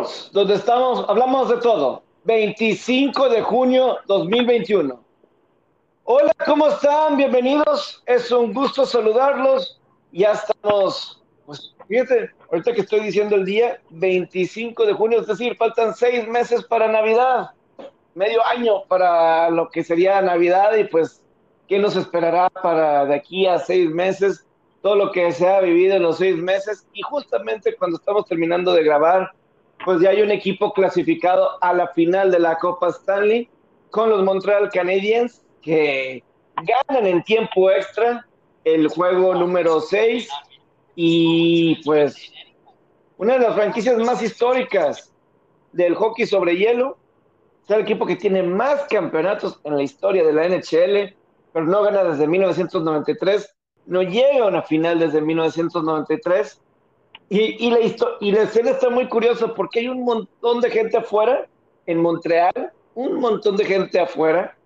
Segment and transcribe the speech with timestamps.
[0.00, 2.02] Sports, donde estamos, hablamos de todo.
[2.24, 5.02] 25 de junio 2021.
[6.04, 7.16] Hola, ¿cómo están?
[7.16, 8.02] Bienvenidos.
[8.06, 9.80] Es un gusto saludarlos.
[10.12, 15.56] Ya estamos, pues fíjate, ahorita que estoy diciendo el día, 25 de junio, es decir,
[15.56, 17.50] faltan seis meses para Navidad,
[18.14, 21.22] medio año para lo que sería Navidad y pues,
[21.68, 24.46] ¿qué nos esperará para de aquí a seis meses?
[24.82, 28.72] Todo lo que se ha vivido en los seis meses y justamente cuando estamos terminando
[28.72, 29.30] de grabar,
[29.84, 33.48] pues ya hay un equipo clasificado a la final de la Copa Stanley
[33.90, 36.22] con los Montreal Canadiens que
[36.56, 38.26] ganan en tiempo extra
[38.64, 40.28] el juego número 6
[40.94, 42.32] y pues
[43.16, 45.12] una de las franquicias más históricas
[45.72, 46.98] del hockey sobre hielo.
[47.64, 51.14] Es el equipo que tiene más campeonatos en la historia de la NHL,
[51.52, 56.60] pero no gana desde 1993, no llega a una final desde 1993
[57.30, 57.78] y, la,
[58.20, 61.46] y la escena está muy curiosa porque hay un montón de gente afuera,
[61.86, 64.56] en Montreal, un montón de gente afuera,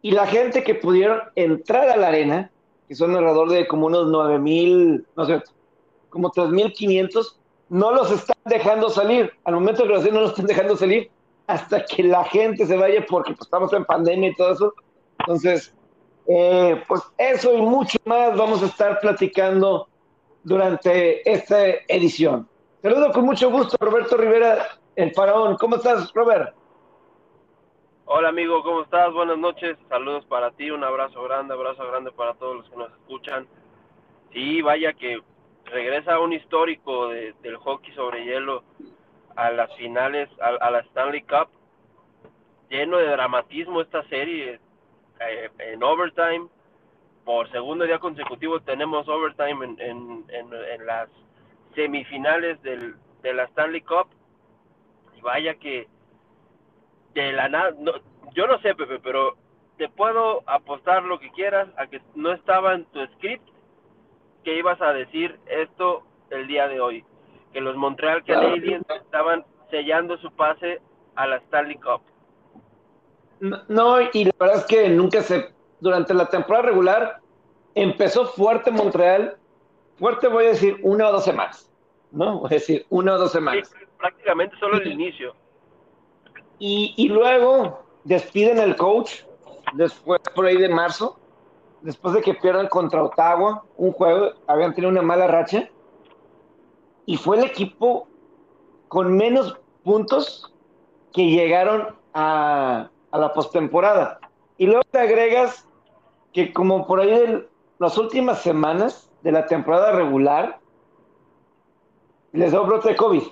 [0.00, 2.50] y la gente que pudieron entrar a la arena,
[2.88, 5.42] que son alrededor de como unos 9 mil, no sé,
[6.08, 7.36] como 3.500,
[7.68, 9.32] no los están dejando salir.
[9.44, 11.10] Al momento de grabación no los están dejando salir
[11.46, 14.74] hasta que la gente se vaya porque pues, estamos en pandemia y todo eso.
[15.20, 15.74] Entonces,
[16.26, 19.88] eh, pues eso y mucho más vamos a estar platicando
[20.44, 22.48] durante esta edición.
[22.82, 25.56] Saludo con mucho gusto Roberto Rivera, el faraón.
[25.56, 26.54] ¿Cómo estás, Robert?
[28.04, 29.12] Hola amigo, ¿cómo estás?
[29.12, 32.90] Buenas noches, saludos para ti, un abrazo grande, abrazo grande para todos los que nos
[32.92, 33.46] escuchan.
[34.32, 35.22] Sí, vaya que
[35.64, 38.64] regresa un histórico del hockey sobre hielo
[39.36, 41.48] a las finales, a, la Stanley Cup,
[42.68, 44.60] lleno de dramatismo esta serie,
[45.20, 46.48] eh, en overtime,
[47.24, 51.08] por segundo día consecutivo tenemos overtime en, en, en, las
[51.74, 54.08] semifinales del, de la Stanley Cup.
[55.16, 55.88] Y vaya que
[57.14, 57.92] de la nada, no,
[58.34, 59.36] yo no sé, Pepe, pero
[59.78, 63.48] te puedo apostar lo que quieras a que no estaba en tu script
[64.44, 67.04] que ibas a decir esto el día de hoy.
[67.52, 70.80] Que los Montreal Canadiens estaban sellando su pase
[71.14, 72.02] a la Stanley Cup.
[73.68, 75.51] No, y la verdad es que nunca se
[75.82, 77.20] durante la temporada regular
[77.74, 79.36] empezó fuerte Montreal,
[79.98, 81.68] fuerte voy a decir una o dos semanas,
[82.12, 82.38] ¿no?
[82.38, 83.74] Voy a decir una o dos semanas.
[83.98, 85.34] prácticamente solo el inicio.
[86.60, 89.22] Y, y luego despiden al coach
[89.74, 91.18] después por ahí de marzo,
[91.80, 95.68] después de que pierdan contra Ottawa, un juego, habían tenido una mala racha,
[97.06, 98.06] y fue el equipo
[98.86, 100.52] con menos puntos
[101.12, 104.20] que llegaron a, a la postemporada.
[104.58, 105.66] Y luego te agregas
[106.32, 107.48] que como por ahí de
[107.78, 110.58] las últimas semanas de la temporada regular,
[112.32, 113.22] les dio brote de COVID.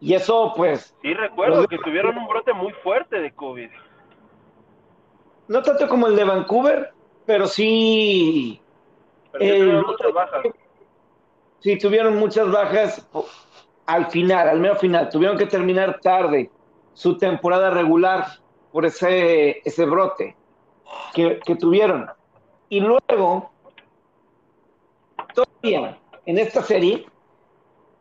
[0.00, 0.94] Y eso, pues.
[1.02, 3.70] Sí, recuerdo que tuvieron un brote muy fuerte de COVID.
[5.48, 6.92] No tanto como el de Vancouver,
[7.26, 8.60] pero sí.
[9.32, 10.42] tuvieron muchas bajas.
[11.60, 13.08] Sí, tuvieron muchas bajas
[13.86, 15.08] al final, al medio final.
[15.08, 16.50] Tuvieron que terminar tarde
[16.92, 18.26] su temporada regular
[18.70, 20.37] por ese, ese brote
[21.14, 22.08] que, tuvieron.
[22.68, 23.50] Y luego,
[25.34, 27.06] todavía en esta serie,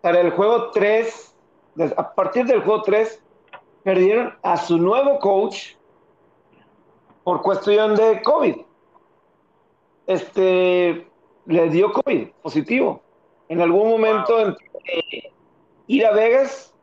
[0.01, 1.35] para el juego 3,
[1.95, 3.23] a partir del juego 3,
[3.83, 5.75] perdieron a su nuevo coach
[7.23, 8.57] por cuestión de COVID.
[10.07, 11.07] Este
[11.45, 13.01] le dio COVID positivo.
[13.49, 14.55] En algún momento
[15.87, 16.73] ir a Vegas,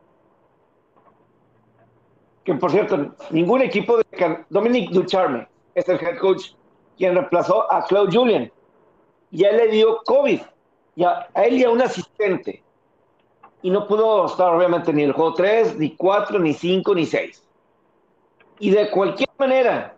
[2.45, 6.53] que por cierto, ningún equipo de Dominic Ducharme es el head coach
[6.97, 8.53] quien reemplazó a Claude Julien.
[9.31, 10.41] Ya le dio COVID,
[10.97, 12.63] ya, a él y a un asistente.
[13.63, 17.43] Y no pudo estar obviamente ni el juego 3, ni 4, ni 5, ni 6.
[18.61, 19.97] Y de cualquier manera,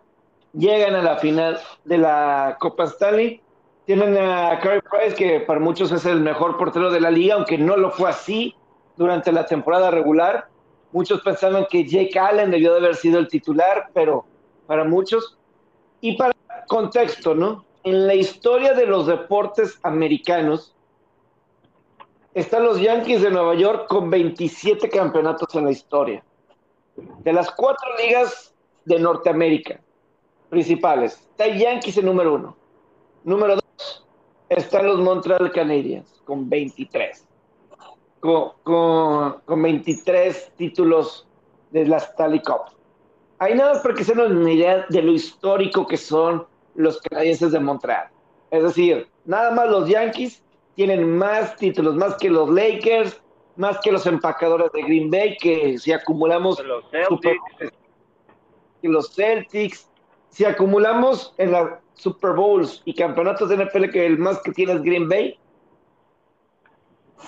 [0.53, 3.41] llegan a la final de la Copa Stanley.
[3.85, 7.57] Tienen a Carey Price, que para muchos es el mejor portero de la liga, aunque
[7.57, 8.55] no lo fue así
[8.95, 10.47] durante la temporada regular.
[10.91, 14.25] Muchos pensaban que Jake Allen debió de haber sido el titular, pero
[14.65, 15.37] para muchos.
[16.01, 16.33] Y para
[16.67, 17.65] contexto, ¿no?
[17.83, 20.75] En la historia de los deportes americanos,
[22.33, 26.23] están los Yankees de Nueva York con 27 campeonatos en la historia.
[26.95, 28.53] De las cuatro ligas
[28.85, 29.81] de Norteamérica
[30.49, 32.57] principales, está Yankees en número uno.
[33.23, 34.05] Número dos,
[34.49, 37.25] están los Montreal Canadiens con 23.
[38.19, 41.27] Con, con, con 23 títulos
[41.71, 42.76] de la Stanley Cup.
[43.39, 46.45] Hay nada para que se nos una idea de lo histórico que son
[46.75, 48.07] los canadienses de Montreal.
[48.49, 50.41] Es decir, nada más los Yankees
[50.75, 53.21] tienen más títulos, más que los Lakers,
[53.55, 57.73] más que los empacadores de Green Bay, que si acumulamos Los Celtics.
[58.81, 59.89] los Celtics,
[60.29, 64.73] si acumulamos en las Super Bowls y campeonatos de NFL que el más que tiene
[64.73, 65.37] es Green Bay,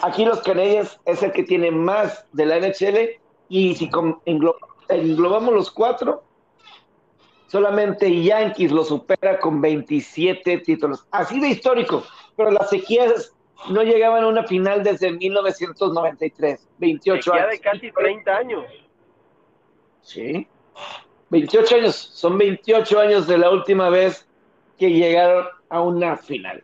[0.04, 3.20] aquí los Canadiens es el que tiene más de la NHL
[3.50, 3.90] y si
[4.26, 6.24] englobamos los cuatro,
[7.48, 11.06] solamente Yankees lo supera con 27 títulos.
[11.12, 12.04] Así de histórico,
[12.36, 13.34] pero las sequías
[13.70, 17.52] no llegaban a una final desde 1993, 28 Sequía años.
[17.52, 18.66] de casi 30 años.
[20.02, 20.48] Sí.
[21.30, 24.28] 28 años, son 28 años de la última vez
[24.78, 26.64] que llegaron a una final.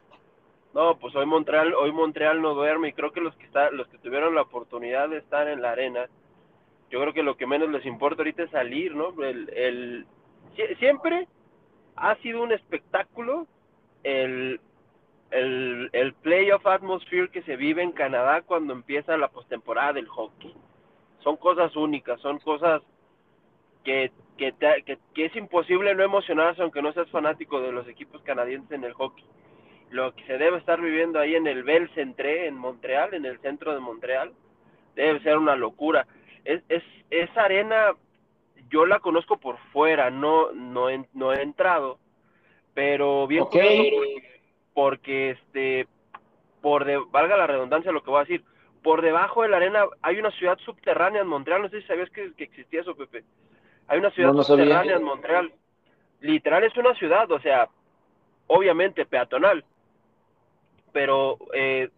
[0.73, 3.87] No, pues hoy Montreal, hoy Montreal no duerme y creo que los que está, los
[3.87, 6.07] que tuvieron la oportunidad de estar en la arena,
[6.95, 9.21] yo creo que lo que menos les importa ahorita es salir, ¿no?
[9.21, 10.05] El, el
[10.79, 11.27] siempre
[11.97, 13.47] ha sido un espectáculo
[14.03, 14.61] el,
[15.31, 20.55] el, el playoff atmosphere que se vive en Canadá cuando empieza la postemporada del hockey.
[21.19, 22.81] Son cosas únicas, son cosas
[23.83, 27.89] que, que, te, que, que, es imposible no emocionarse aunque no seas fanático de los
[27.89, 29.25] equipos canadienses en el hockey.
[29.89, 33.37] Lo que se debe estar viviendo ahí en el Bell Centre, en Montreal, en el
[33.39, 34.31] centro de Montreal,
[34.95, 36.07] debe ser una locura.
[36.45, 37.93] Es, es, esa arena,
[38.69, 41.99] yo la conozco por fuera, no, no, he, no he entrado,
[42.73, 43.91] pero bien okay.
[43.91, 44.41] porque,
[44.73, 45.87] porque, este,
[46.61, 48.43] por de, valga la redundancia lo que voy a decir,
[48.83, 52.09] por debajo de la arena hay una ciudad subterránea en Montreal, no sé si sabías
[52.11, 53.23] que, que existía eso, Pepe.
[53.87, 54.95] Hay una ciudad No, no subterránea sabía.
[54.95, 55.53] en Montreal.
[56.21, 57.67] Literal es una ciudad, o sea,
[58.47, 59.63] obviamente peatonal,
[60.91, 61.89] pero eh,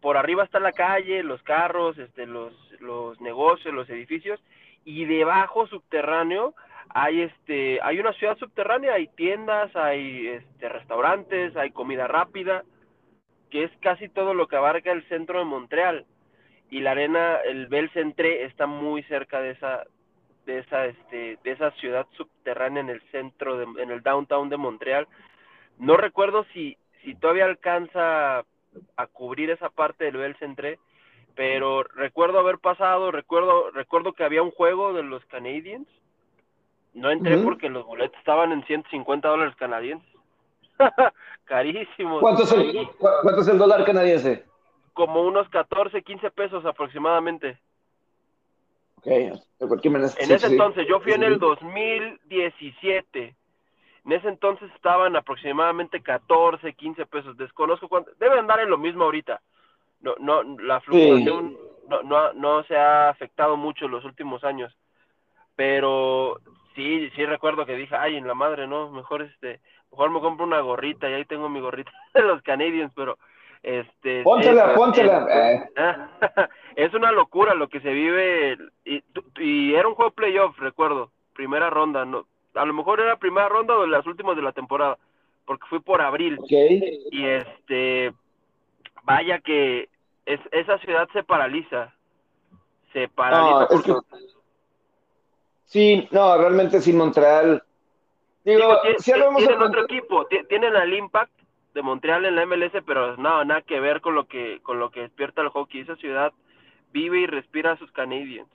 [0.00, 4.42] por arriba está la calle, los carros, este, los, los negocios, los edificios,
[4.84, 6.54] y debajo subterráneo
[6.90, 12.62] hay este, hay una ciudad subterránea, hay tiendas, hay este, restaurantes, hay comida rápida,
[13.50, 16.06] que es casi todo lo que abarca el centro de Montreal.
[16.70, 19.84] Y la arena, el Centre está muy cerca de esa,
[20.46, 24.56] de esa, este, de esa ciudad subterránea en el centro, de, en el downtown de
[24.56, 25.06] Montreal.
[25.78, 28.44] No recuerdo si, si todavía alcanza
[28.96, 30.78] a cubrir esa parte del Bell Centre,
[31.34, 35.88] pero recuerdo haber pasado, recuerdo, recuerdo que había un juego de los Canadiens.
[36.92, 40.08] No entré porque los boletos estaban en 150 dólares canadienses.
[41.44, 42.20] Carísimos.
[42.20, 44.44] ¿Cuánto es, el, cu- cuánto es el dólar canadiense?
[44.92, 47.58] Como unos 14, 15 pesos aproximadamente.
[48.98, 50.12] Ok, de cualquier manera.
[50.18, 50.52] En ese sí.
[50.52, 53.34] entonces, yo fui en el 2017.
[54.04, 57.36] En ese entonces estaban aproximadamente 14, 15 pesos.
[57.36, 58.10] Desconozco cuánto.
[58.18, 59.40] Debe andar en lo mismo ahorita.
[60.00, 61.56] No, no, la fluctuación
[61.88, 64.76] no, no, no se ha afectado mucho en los últimos años.
[65.56, 66.40] Pero
[66.74, 69.60] sí, sí recuerdo que dije, ay, en la madre, no, mejor este,
[69.90, 73.18] mejor me compro una gorrita y ahí tengo mi gorrita de los Canadiens, pero
[73.62, 75.26] este Póntela, es- póntela.
[75.30, 75.70] es-
[76.76, 79.02] es una locura lo que se vive y,
[79.38, 83.76] y era un juego playoff, recuerdo, primera ronda, no, a lo mejor era primera ronda
[83.76, 84.98] o de las últimas de la temporada,
[85.46, 86.50] porque fui por abril ok.
[87.10, 88.12] y este,
[89.02, 89.88] vaya que
[90.26, 91.92] es, esa ciudad se paraliza,
[92.92, 94.26] se paraliza No, es porque que-
[95.64, 97.62] sí, no, realmente sí, Montreal.
[98.44, 101.32] Digo, si hablamos de tienen otro equipo, ti- tienen al Impact
[101.72, 104.90] de Montreal en la MLS, pero no, nada que ver con lo que con lo
[104.90, 105.80] que despierta el hockey.
[105.80, 106.32] Esa ciudad
[106.92, 108.48] vive y respira a sus Canadiens.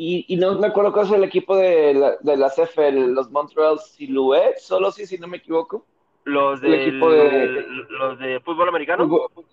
[0.00, 3.32] Y, y no me acuerdo cuál es el equipo de la, de la CFL, los
[3.32, 5.84] Montreal Silhouettes, solo sí, si no me equivoco.
[6.22, 9.44] Los El de equipo de- los de fútbol americano, Fútbol-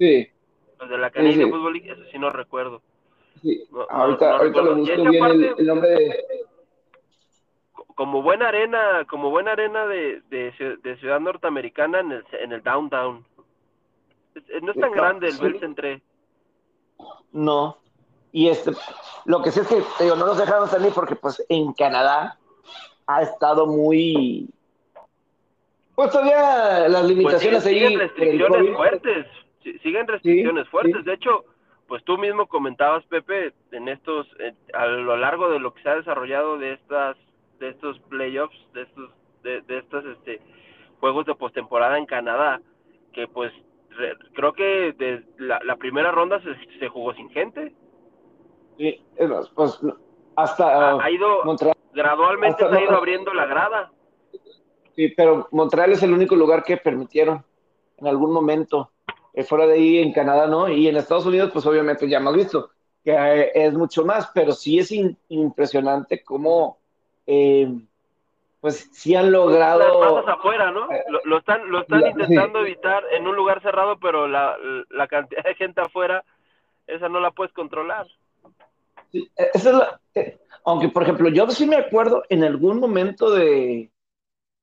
[0.00, 0.26] Sí,
[0.80, 1.48] los de la Canadian sí.
[1.48, 2.82] Football League, eso sí no recuerdo.
[3.40, 3.62] sí.
[3.70, 6.24] No, ahorita no ahorita lo busco bien el, nombre de.
[7.94, 12.50] Como buena arena, como buena arena de, de, ciu- de ciudad norteamericana en el en
[12.50, 13.24] el downtown.
[14.60, 15.42] No es tan grande el sí.
[15.44, 16.02] Bell Centre.
[17.30, 17.78] No.
[18.36, 18.72] Y este,
[19.26, 22.36] lo que sí es que, te digo, no nos dejaron salir porque, pues, en Canadá
[23.06, 24.48] ha estado muy.
[25.94, 29.26] Pues todavía las Pues limitaciones siguen, siguen restricciones fuertes,
[29.84, 30.96] siguen restricciones Sí, fuertes.
[30.96, 31.02] sí.
[31.04, 31.44] De hecho,
[31.86, 35.90] pues tú mismo comentabas, Pepe, en estos, eh, a lo largo de lo que se
[35.90, 37.16] ha desarrollado de estas,
[37.60, 39.10] de estos playoffs, de estos,
[39.44, 40.40] de, de estos, este,
[40.98, 42.60] juegos de postemporada en Canadá,
[43.12, 43.52] que pues
[43.90, 47.72] re- creo que de la, la primera ronda se, se jugó sin gente.
[48.76, 49.00] Sí,
[49.54, 49.80] pues,
[50.36, 51.76] hasta Ha, ha ido Montreal.
[51.92, 53.92] gradualmente hasta se ha ido abriendo la grada.
[54.96, 57.44] Sí, pero Montreal es el único lugar que permitieron
[57.98, 58.90] en algún momento.
[59.32, 60.68] Eh, fuera de ahí en Canadá, ¿no?
[60.68, 62.70] Y en Estados Unidos, pues obviamente ya hemos visto
[63.02, 66.78] que eh, es mucho más, pero sí es in- impresionante cómo,
[67.26, 67.68] eh,
[68.60, 70.00] pues sí han Las logrado.
[70.14, 70.86] masas afuera, ¿no?
[71.08, 74.56] Lo, lo están, lo están La- intentando evitar en un lugar cerrado, pero la,
[74.90, 76.24] la cantidad de gente afuera
[76.86, 78.06] esa no la puedes controlar.
[79.14, 83.30] E, esa es la, eh, aunque, por ejemplo, yo sí me acuerdo en algún momento
[83.30, 83.90] de,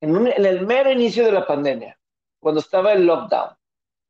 [0.01, 1.97] en, un, en el mero inicio de la pandemia,
[2.39, 3.51] cuando estaba el lockdown,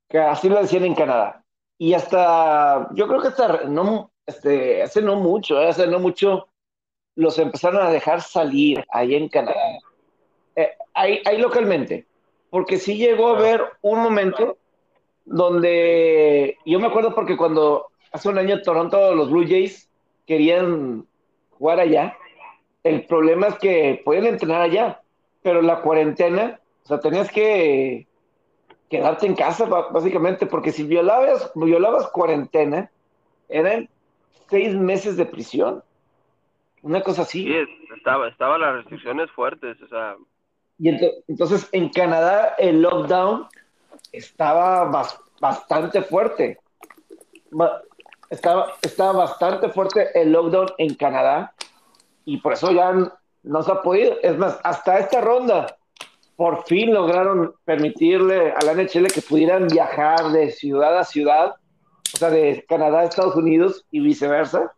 [0.10, 1.43] que así lo decían en Canadá,
[1.77, 6.48] y hasta, yo creo que hasta, no, este, hace no mucho, eh, hace no mucho,
[7.15, 9.79] los empezaron a dejar salir ahí en Canadá,
[10.55, 12.07] eh, ahí, ahí localmente,
[12.50, 14.57] porque sí llegó a haber un momento
[15.25, 19.90] donde, yo me acuerdo porque cuando hace un año Toronto, los Blue Jays
[20.25, 21.05] querían
[21.51, 22.17] jugar allá,
[22.83, 25.01] el problema es que pueden entrenar allá,
[25.43, 28.07] pero la cuarentena, o sea, tenías que
[28.89, 32.91] quedarte en casa básicamente, porque si violabas, violabas cuarentena,
[33.47, 33.89] eran
[34.49, 35.83] seis meses de prisión.
[36.81, 37.45] Una cosa así.
[37.45, 37.55] Sí,
[37.95, 40.17] estaba, estaba las restricciones fuertes, o sea.
[40.79, 40.89] Y
[41.27, 43.47] entonces en Canadá el lockdown
[44.11, 44.91] estaba
[45.39, 46.57] bastante fuerte.
[48.31, 51.53] Estaba, estaba bastante fuerte el lockdown en Canadá
[52.25, 52.93] y por eso ya
[53.43, 54.15] no se ha podido.
[54.23, 55.77] Es más, hasta esta ronda
[56.38, 61.55] por fin lograron permitirle a la NHL que pudieran viajar de ciudad a ciudad,
[62.13, 64.73] o sea, de Canadá a Estados Unidos y viceversa.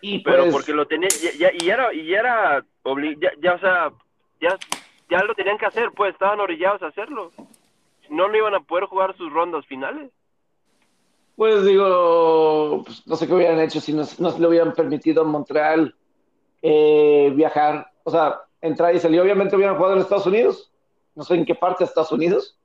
[0.00, 2.64] Y Pero pues porque lo tenía, ya, y era, y era,
[3.20, 3.92] ya, ya, o sea,
[4.40, 4.56] ya,
[5.10, 7.32] ya lo tenían que hacer, pues estaban orillados a hacerlo.
[8.08, 10.10] No, no iban a poder jugar sus rondas finales.
[11.38, 15.24] Pues digo, pues, no sé qué hubieran hecho si no, no le hubieran permitido a
[15.24, 15.94] Montreal
[16.60, 19.20] eh, viajar, o sea, entrar y salir.
[19.20, 20.72] Obviamente hubieran jugado en Estados Unidos,
[21.14, 22.58] no sé en qué parte de Estados Unidos.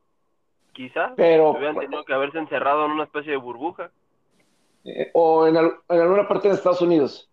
[0.71, 3.91] Quizá, pero hubieran tenido que haberse encerrado en una especie de burbuja.
[4.85, 7.29] Eh, o en, alguna parte de Estados Unidos.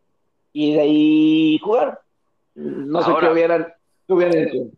[0.52, 2.02] Y de ahí jugar.
[2.54, 3.72] No sé qué hubieran,
[4.08, 4.70] hecho.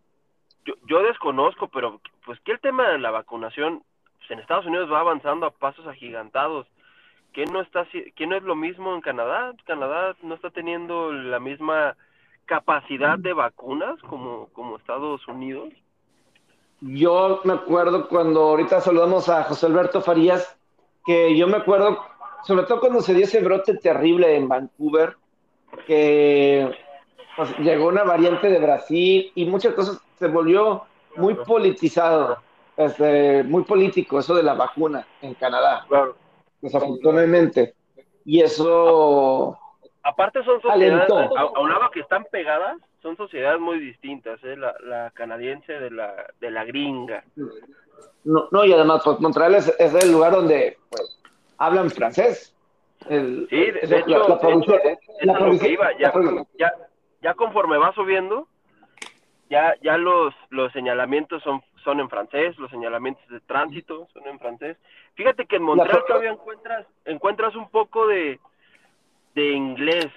[0.65, 3.83] Yo, yo, desconozco, pero pues que el tema de la vacunación
[4.23, 6.67] pues, en Estados Unidos va avanzando a pasos agigantados.
[7.33, 9.53] ¿Qué no, está, ¿Qué no es lo mismo en Canadá?
[9.65, 11.97] Canadá no está teniendo la misma
[12.47, 15.71] capacidad de vacunas como, como Estados Unidos?
[16.81, 20.57] Yo me acuerdo cuando ahorita saludamos a José Alberto Farías,
[21.07, 22.01] que yo me acuerdo,
[22.45, 25.17] sobre todo cuando se dio ese brote terrible en Vancouver,
[25.87, 26.77] que
[27.37, 30.83] pues, llegó una variante de Brasil y muchas cosas se volvió
[31.17, 32.39] muy politizado,
[32.77, 36.17] este, muy político eso de la vacuna en Canadá, claro.
[36.61, 37.75] desafortunadamente.
[38.25, 39.59] Y eso
[40.05, 44.57] Aparte son sociedades, a, un lado que están pegadas, son sociedades muy distintas, ¿eh?
[44.57, 47.23] la, la, canadiense de la, de la gringa.
[48.25, 51.21] No, no y además, pues Montreal es, es el lugar donde pues,
[51.59, 52.55] hablan francés.
[53.09, 56.13] El, sí, de, hecho, la, lo que iba, ya,
[56.59, 56.73] ya,
[57.21, 58.49] ya conforme va subiendo,
[59.51, 64.39] ya, ya los, los señalamientos son, son en francés, los señalamientos de tránsito son en
[64.39, 64.77] francés.
[65.15, 68.41] Fíjate que en Montreal todavía encuentras, encuentras un poco de,
[69.35, 70.09] de inglés.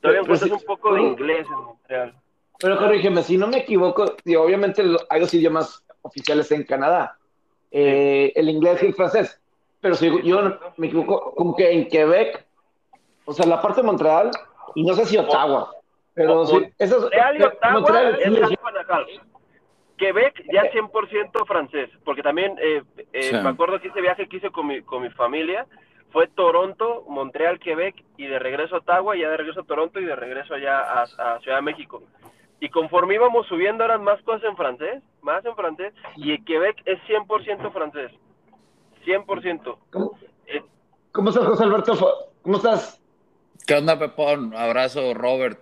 [0.00, 2.14] Todavía pues, un poco de inglés en Montreal.
[2.58, 4.04] Pero corrígeme, si no me equivoco,
[4.38, 7.16] obviamente hay dos idiomas oficiales en Canadá,
[7.70, 9.40] eh, el inglés y el francés.
[9.80, 12.46] Pero si yo me equivoco, como que en Quebec,
[13.24, 14.30] o sea, la parte de Montreal,
[14.74, 15.72] y no sé si Ottawa,
[16.14, 19.31] pero sí, eso Montreal y Ottawa Montreal, es
[20.02, 22.82] Quebec ya 100% francés, porque también eh,
[23.12, 25.64] eh, me acuerdo que ese viaje que hice con mi, con mi familia,
[26.10, 30.04] fue Toronto, Montreal, Quebec y de regreso a Ottawa, ya de regreso a Toronto y
[30.04, 32.02] de regreso allá a, Ciudad de México.
[32.58, 36.98] Y conforme íbamos subiendo eran más cosas en francés, más en francés, y Quebec es
[37.08, 38.10] 100% francés.
[39.06, 39.76] 100%.
[39.90, 40.62] ¿Cómo, eh,
[41.12, 41.94] ¿Cómo estás, José Alberto?
[42.42, 43.00] ¿Cómo estás?
[43.68, 44.52] ¿Qué onda, Pepón?
[44.56, 45.60] Abrazo, Robert.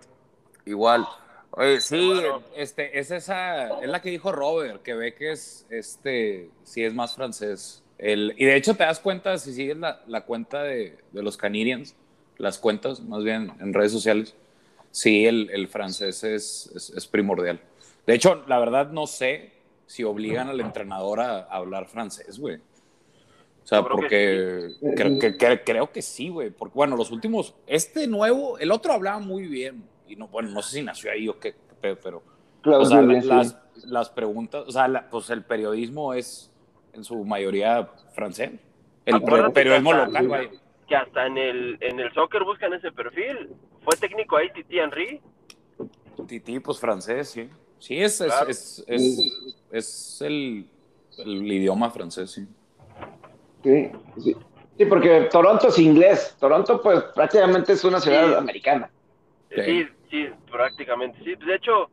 [0.65, 1.07] Igual.
[1.53, 2.13] Oye, sí,
[2.57, 7.83] este, es esa, es la que dijo Robert, Quebec es, este, sí es más francés
[8.03, 11.95] y de hecho te das cuenta, si sigues la, la cuenta de, de, los Canadiens,
[12.39, 14.35] las cuentas más bien en redes sociales,
[14.91, 17.61] sí, el, el francés es, es, primordial.
[18.07, 19.53] De hecho, la verdad no sé
[19.87, 22.57] si obligan al entrenador a, hablar francés, güey.
[22.57, 26.51] O sea, porque creo, que, creo que sí, güey.
[26.51, 29.85] Porque, bueno, los últimos, este nuevo, el otro hablaba muy bien.
[30.11, 32.23] Y no, bueno, no sé si nació ahí o qué, pero...
[32.65, 36.51] o sea, las, las, preguntas, o sea, pues el periodismo es
[36.93, 38.51] en su mayoría francés.
[39.05, 40.51] El periodismo local, güey.
[40.89, 43.51] Que hasta en el, en el soccer buscan ese perfil.
[43.85, 45.21] Fue técnico ahí Titi Henry.
[46.27, 47.49] Titi, pues francés, sí.
[47.79, 49.25] Sí, es, es, es,
[49.71, 50.67] es, el,
[51.19, 52.47] el, idioma francés, sí.
[53.63, 53.91] Sí,
[54.23, 54.37] sí.
[54.77, 56.37] Sí, porque Toronto es inglés.
[56.41, 58.91] Toronto, pues, prácticamente es una ciudad americana.
[59.55, 61.19] Sí, sí, prácticamente.
[61.25, 61.91] Sí, de hecho,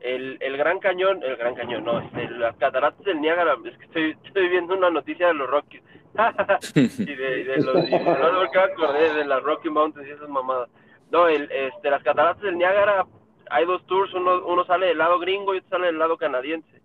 [0.00, 3.84] el, el Gran Cañón, el Gran Cañón, no, este, las cataratas del Niágara, es que
[3.84, 5.82] estoy, estoy viendo una noticia de los Rockies,
[6.74, 10.28] y de, de los, y de, no me acordé de las Rocky Mountains y esas
[10.28, 10.68] mamadas.
[11.10, 13.06] No, el, este, las cataratas del Niágara,
[13.50, 16.82] hay dos tours, uno, uno sale del lado gringo y otro sale del lado canadiense.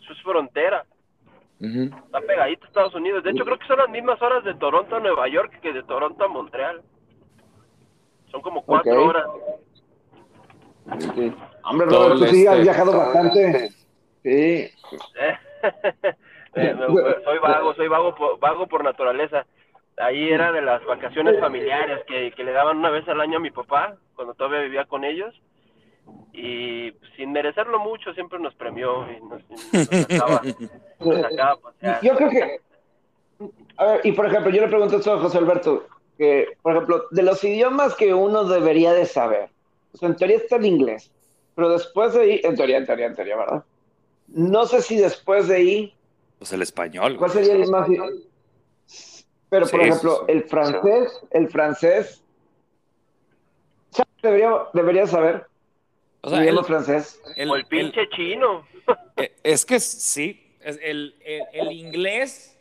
[0.00, 0.84] Eso es frontera.
[1.60, 3.22] Está pegadito a Estados Unidos.
[3.22, 5.84] De hecho, creo que son las mismas horas de Toronto a Nueva York que de
[5.84, 6.82] Toronto a Montreal.
[8.32, 9.26] Son como cuatro horas.
[11.14, 11.32] Sí.
[11.64, 12.62] Hombre, Robert, tú sí has este.
[12.62, 13.70] viajado bastante.
[14.22, 14.70] Sí.
[16.54, 16.76] Eh,
[17.24, 19.46] soy vago, soy vago por, vago por naturaleza.
[19.96, 23.40] Ahí era de las vacaciones familiares que, que le daban una vez al año a
[23.40, 25.34] mi papá, cuando todavía vivía con ellos.
[26.32, 32.02] Y sin merecerlo mucho, siempre nos premió y nos, y nos sacaba, nos.
[32.02, 32.60] Yo creo que.
[33.76, 35.86] A ver, y por ejemplo, yo le pregunto esto a José Alberto,
[36.18, 39.50] que, por ejemplo, de los idiomas que uno debería de saber,
[39.92, 41.10] o sea, en teoría está el inglés,
[41.54, 43.64] pero después de ahí, en teoría, en teoría, en teoría, ¿verdad?
[44.28, 45.94] No sé si después de ahí,
[46.38, 47.16] Pues el español.
[47.18, 47.88] ¿cuál sería el más...
[49.48, 50.32] Pero, por Sí, ejemplo, sí, sí.
[50.32, 52.22] el francés, el francés,
[54.22, 55.46] debería, debería saber
[56.22, 57.20] O el sea, el- francés.
[57.36, 58.66] el- o el pinche chino.
[59.16, 62.56] Eh, Es que sí, es el, el- el inglés,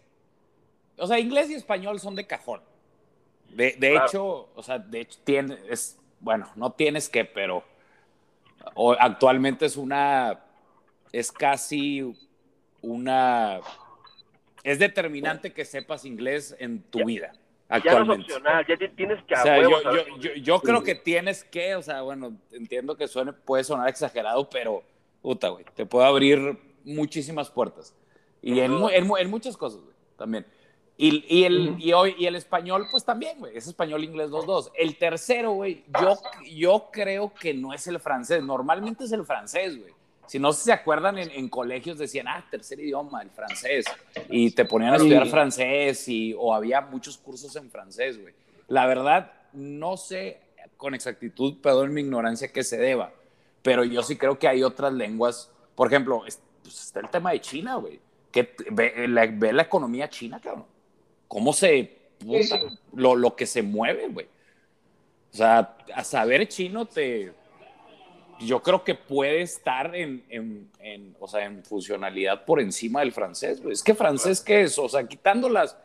[0.98, 2.62] o sea, inglés y español son de cajón.
[3.50, 4.06] De, de Claro.
[4.06, 7.64] hecho, o sea, de hecho, tiene, es, bueno, no tienes que, pero
[8.76, 10.40] o- actualmente es una,
[11.12, 12.16] es casi
[12.82, 13.60] una,
[14.64, 17.38] es determinante que sepas inglés en tu Ya- vida, Ya
[17.70, 18.24] no es actualmente.
[18.34, 20.36] opcional, ya tienes que O sea, yo, saber yo, inglés.
[20.36, 24.50] yo, yo creo que tienes que, o sea, bueno, entiendo que suene, puede sonar exagerado,
[24.50, 24.84] pero,
[25.22, 27.96] puta, güey, te puede abrir muchísimas puertas.
[28.42, 30.46] Y en, en muchas cosas, güey, también.
[31.04, 34.72] Y, y, el, y, hoy, y el español, pues también, güey, es español-inglés 2-2.
[34.76, 36.20] El tercero, güey, yo,
[36.54, 39.94] yo creo que no es el francés, normalmente es el francés, güey.
[40.28, 43.86] Si no se acuerdan, en, en colegios decían, ah, tercer idioma, el francés.
[44.30, 45.30] Y te ponían a estudiar Sí.
[45.32, 48.34] francés y, o había muchos cursos en francés, güey.
[48.68, 50.40] La verdad, no sé
[50.78, 53.12] con exactitud, perdón mi ignorancia, que se deba.
[53.64, 55.52] Pero yo sí creo que hay otras lenguas.
[55.76, 58.00] Por ejemplo, es- pues está el tema de China, güey.
[58.32, 58.94] Que ve
[59.34, 60.66] ve la economía china, cabrón.
[61.32, 61.98] ¿Cómo se...
[62.20, 62.60] puta,
[62.94, 64.26] lo, lo que se mueve, güey.
[65.34, 67.32] O sea, a saber chino te...
[68.42, 73.14] Yo creo que puede estar en, en, en, o sea, en funcionalidad por encima del
[73.14, 73.72] francés, güey.
[73.72, 74.78] Es que francés, ¿qué es?
[74.78, 75.78] O sea, quitando las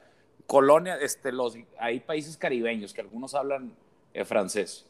[0.48, 3.72] colonias, este, los, hay países caribeños que algunos hablan
[4.14, 4.84] eh, francés.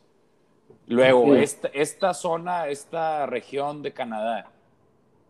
[0.86, 1.42] Luego, Sí.
[1.42, 4.50] esta, esta zona, esta región de Canadá,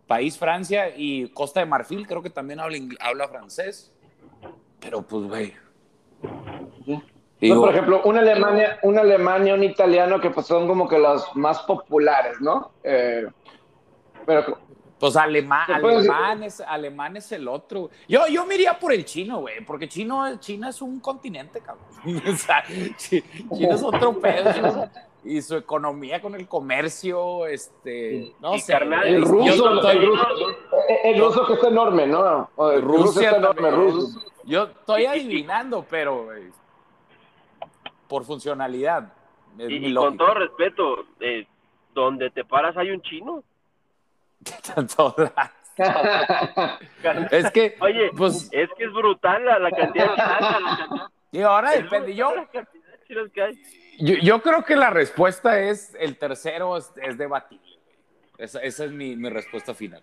[0.06, 3.92] país Francia y Costa de Marfil, creo que también habla, habla francés.
[4.80, 5.54] Pero pues, güey.
[7.40, 11.34] No, por ejemplo, una Alemania, una Alemania, un italiano, que pues son como que los
[11.36, 12.72] más populares, ¿no?
[12.82, 13.26] Eh,
[14.24, 14.58] pero
[14.98, 16.10] Pues alemán, ¿Se puede decir?
[16.10, 17.90] alemán, es, alemán es el otro.
[18.08, 21.84] Yo, yo me iría por el chino, güey, porque chino, China es un continente, cabrón.
[22.32, 22.64] O sea,
[22.96, 23.22] Chi-
[23.54, 24.52] China es otro pedo.
[24.52, 24.90] China-
[25.28, 28.72] y su economía con el comercio, este, no Y sé.
[28.72, 30.26] carnal, el Yo ruso, estoy- el ruso,
[30.88, 32.48] eh, el ruso que está enorme, ¿no?
[32.72, 33.92] El ruso Rusia está enorme, también.
[33.92, 34.20] ruso.
[34.46, 36.28] Yo estoy adivinando, pero
[38.08, 39.12] por funcionalidad.
[39.58, 41.46] Y, con todo respeto, eh,
[41.92, 43.42] donde te paras hay un chino.
[47.30, 51.74] Es que, Oye, pues, es que es brutal la, la cantidad de chinos, y ahora
[51.74, 52.14] es depende.
[52.14, 52.32] Yo,
[53.34, 53.60] que hay.
[54.40, 57.76] Creo que la respuesta es el tercero es, es debatible.
[58.38, 60.02] Esa, esa es mi, mi respuesta final.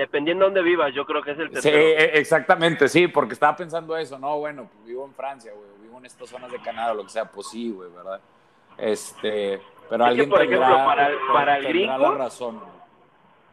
[0.00, 1.76] Dependiendo de dónde vivas, yo creo que es el Sí, tercero.
[1.76, 4.18] e- exactamente, sí, porque estaba pensando eso.
[4.18, 7.10] No, bueno, pues vivo en Francia, güey, vivo en estas zonas de Canadá, lo que
[7.10, 8.18] sea, pues sí, güey, ¿verdad?
[8.78, 9.60] Este,
[9.90, 12.58] pero Es que, alguien por tendrá, ejemplo, para el- para el tendrá gringo, la razón.
[12.60, 12.70] güey.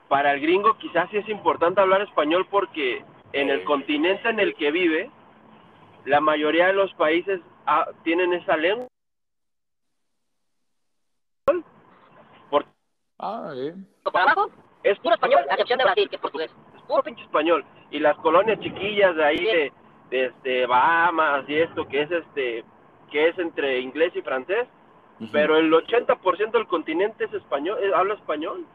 [0.08, 4.56] Para el gringo quizás sí es importante hablar español porque en el continente en el
[4.56, 5.12] que vive,
[6.06, 8.88] la mayoría de los países ah, tienen esa lengua.
[12.50, 12.70] Porque
[13.20, 13.74] Ah, sí.
[14.14, 14.50] para abajo,
[14.91, 16.52] es puro español, a excepción de Brasil, que es portugués.
[16.76, 17.65] es puro pinche español.
[17.91, 19.73] Y las colonias chiquillas de ahí de,
[20.10, 22.65] de, este, Bahamas y esto, que es este
[23.12, 24.67] que es entre inglés y francés,
[25.32, 28.65] pero el 80% del continente es español, eh, habla español.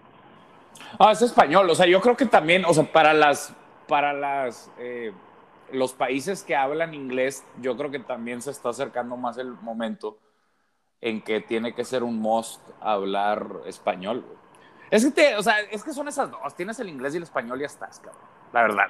[0.99, 1.69] Ah, es español.
[1.69, 3.55] O sea, yo creo que también, o sea, para las,
[3.87, 5.13] para las, eh,
[5.71, 10.19] los países que hablan inglés, yo creo que también se está acercando más el momento
[11.03, 14.25] en que tiene que ser un must hablar español.
[14.27, 14.42] güey.
[14.93, 16.55] Es que, te- o sea, es que son esas dos.
[16.55, 18.21] Tienes el inglés y el español y ya estás, cabrón.
[18.53, 18.85] La verdad.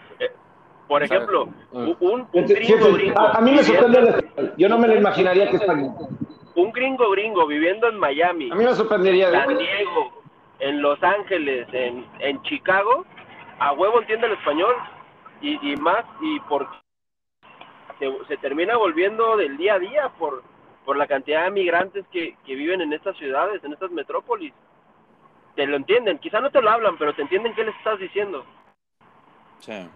[0.89, 1.97] Por O sea, ejemplo, un,
[2.33, 4.55] un gringo gringo a, a mí me sorprende el viviendo- español.
[4.59, 5.93] Yo no me lo imaginaría que español.
[6.57, 9.31] un gringo gringo viviendo en Miami, A mí me sorprendería.
[9.31, 10.23] San Diego,
[10.59, 13.07] en Los Ángeles, en, en Chicago,
[13.61, 14.75] a huevo entiende el español
[15.41, 16.69] y, y más y por
[18.01, 20.43] se, se termina volviendo del día a día por,
[20.85, 24.53] por la cantidad de migrantes que, que viven en estas ciudades, en estas metrópolis.
[25.55, 28.45] Te lo entienden, quizá no te lo hablan, pero te entienden qué les estás diciendo.
[29.61, 29.87] Sí.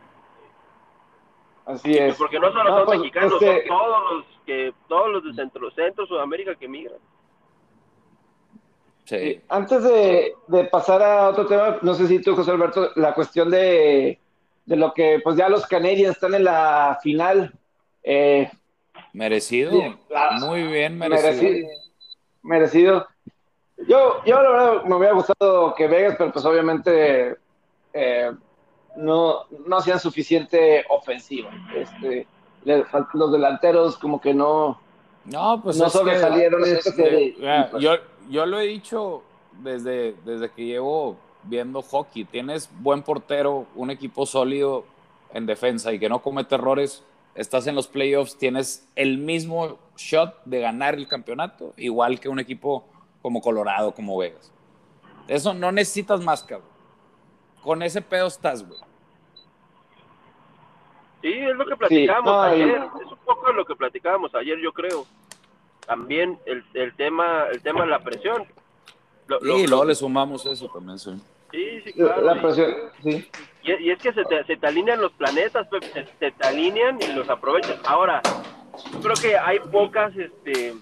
[1.65, 2.17] Así es.
[2.17, 5.35] Porque no solo No, son pues, mexicanos, este- son todos los que todos los de
[5.35, 6.99] Centro, Centro Sudamérica que migran.
[9.05, 9.41] Sí.
[9.49, 13.51] Antes de, de pasar a otro tema, no sé si tú, José Alberto, la cuestión
[13.51, 14.19] de,
[14.65, 17.53] de lo que, pues ya los Canadiens están en la final.
[18.03, 18.51] Eh,
[19.13, 19.73] Merecido.
[20.11, 21.33] La- Muy bien merecido.
[21.33, 21.69] merecido.
[22.43, 23.07] merecido.
[23.89, 27.37] Yo, yo la verdad me hubiera gustado que Vegas, pero pues obviamente
[27.93, 28.33] eh,
[28.97, 31.51] no, no hacían suficiente ofensiva.
[31.75, 32.27] Este,
[33.13, 34.81] los delanteros como que no,
[35.27, 37.35] No, pues no es que- sobresalieron serie.
[37.39, 37.93] Mira, Y, pues, yo,
[38.31, 39.23] yo lo he dicho
[39.63, 42.25] desde, desde que llevo viendo hockey.
[42.25, 44.85] Tienes buen portero, un equipo sólido
[45.35, 47.05] en defensa y que no comete errores.
[47.35, 52.39] Estás en los playoffs, tienes el mismo shot de ganar el campeonato, igual que un
[52.41, 52.85] equipo
[53.27, 54.53] como Colorado, como Vegas.
[55.27, 56.69] Eso no necesitas más, cabrón.
[57.61, 58.79] Con ese pedo estás, güey.
[61.23, 62.69] Sí, es lo que platicábamos ayer,
[63.05, 65.07] es un poco lo que platicábamos ayer, yo creo.
[65.85, 68.45] También el, el tema el tema de la presión.
[69.27, 71.21] Lo- lo- Y luego le sumamos eso también, sí.
[71.51, 72.23] sí, sí, claro.
[72.23, 73.29] la presión, sí.
[73.65, 76.47] Y, y es que se te, se te alinean los planetas, Pepe, se, se te
[76.47, 77.81] alinean y los aprovechas.
[77.87, 78.23] Ahora,
[78.93, 80.77] yo creo que hay pocas, este,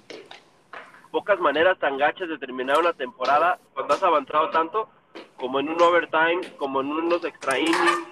[1.15, 4.89] pocas maneras tan gachas de terminar una temporada cuando has avanzado tanto
[5.37, 8.09] como en un overtime, como en unos extra innings.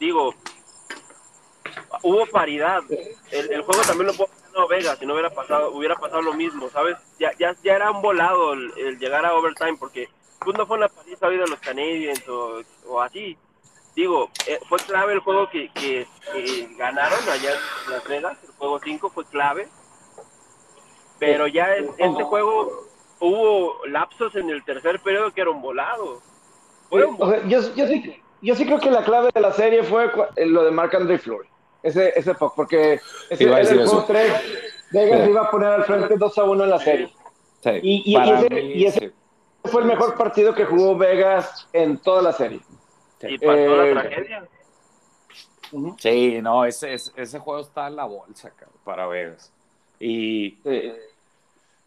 [0.00, 0.34] Digo,
[2.02, 2.82] hubo paridad.
[3.30, 6.68] El, juego también lo haber ganado Vegas si no hubiera pasado, hubiera pasado lo mismo,
[6.70, 6.96] ¿sabes?
[7.20, 10.08] Ya, ya, ya era un volado el, llegar a overtime porque
[10.40, 13.38] pues no fue una paliza de los Canadiens o, o así
[13.94, 18.50] digo, eh, fue clave el juego que, que, que ganaron allá en Las Vegas, el
[18.54, 19.68] juego 5 fue clave,
[21.18, 22.84] pero ya en este juego
[23.20, 26.22] hubo lapsos en el tercer periodo que eran volados.
[26.90, 30.10] O sea, yo, yo, sí, yo sí creo que la clave de la serie fue
[30.36, 31.48] eh, lo de Marc André Fleury.
[31.82, 33.00] Ese, ese puck, porque
[33.30, 34.12] ese Iba a era decir el juego eso.
[34.12, 34.32] 3.
[34.92, 35.30] Vegas Sí.
[35.30, 37.12] iba a poner al frente 2 a 1 en la serie.
[37.62, 39.12] Sí, Y- y- ese- mí, y ese- sí.
[39.64, 42.60] Fue el mejor partido que jugó Vegas en toda la serie.
[43.22, 44.48] y pasó Eh, la tragedia.
[45.72, 45.96] Ujú.
[45.98, 49.50] Sí, no, ese, ese, ese juego está en la bolsa, cabrón, para Vegas.
[50.06, 50.50] Y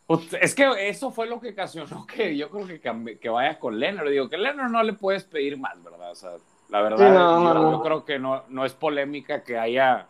[0.08, 3.80] pues, es que eso fue lo que ocasionó que yo creo que, que vaya con
[3.80, 4.10] Leonard.
[4.10, 6.12] Digo, que Leonard no le puedes pedir más, ¿verdad?
[6.12, 6.32] O sea,
[6.70, 10.08] la verdad, no, yo, creo que no, no es polémica que haya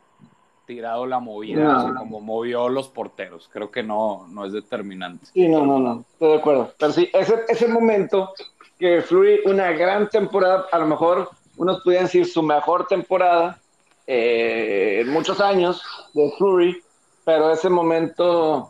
[0.65, 1.72] tirado la movida, No.
[1.80, 3.50] así como movió los porteros.
[3.52, 5.26] Creo que no, no es determinante.
[5.26, 6.74] Sí, no, no, no, estoy de acuerdo.
[6.80, 8.34] Pero sí, ese, ese momento
[8.80, 13.60] que Fleury, una gran temporada, a lo mejor unos pudieran decir su mejor temporada
[14.06, 15.82] eh, en muchos años
[16.13, 16.82] de Fleury,
[17.28, 18.70] pero ese momento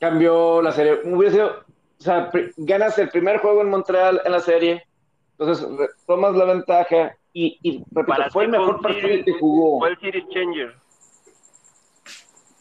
[0.00, 1.00] cambió la serie.
[1.04, 4.86] Hubiera sido, o sea, ganas el primer juego en Montreal en la serie,
[5.38, 5.66] entonces
[6.06, 9.80] tomas la ventaja y, y repito, Para fue el mejor partido series- que jugó.
[9.80, 10.74] Fue el series changer.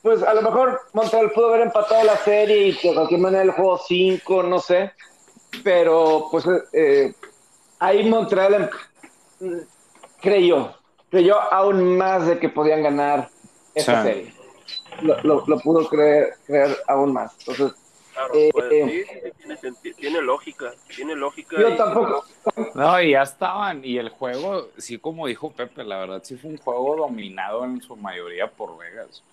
[0.01, 3.51] Pues a lo mejor Montreal pudo haber empatado la serie y de cualquier manera el
[3.51, 4.91] juego 5, no sé.
[5.63, 7.13] Pero pues eh,
[7.79, 8.69] ahí Montreal
[9.39, 9.65] em-
[10.21, 10.73] creyó,
[11.09, 13.29] creyó aún más de que podían ganar
[13.73, 14.07] esa Sí.
[14.09, 14.38] serie.
[15.01, 17.35] Lo, lo- lo pudo creer, creer aún más.
[17.39, 17.73] Entonces,
[18.13, 19.05] Claro, Eh, pues, eh.
[19.07, 19.19] sí,
[19.55, 21.55] sí, tiene, tiene lógica, tiene lógica.
[21.57, 22.25] yo y- tampoco.
[22.75, 23.85] No, y ya estaban.
[23.85, 27.81] Y el juego, sí, como dijo Pepe, la verdad, sí fue un juego dominado en
[27.81, 29.23] su mayoría por Vegas.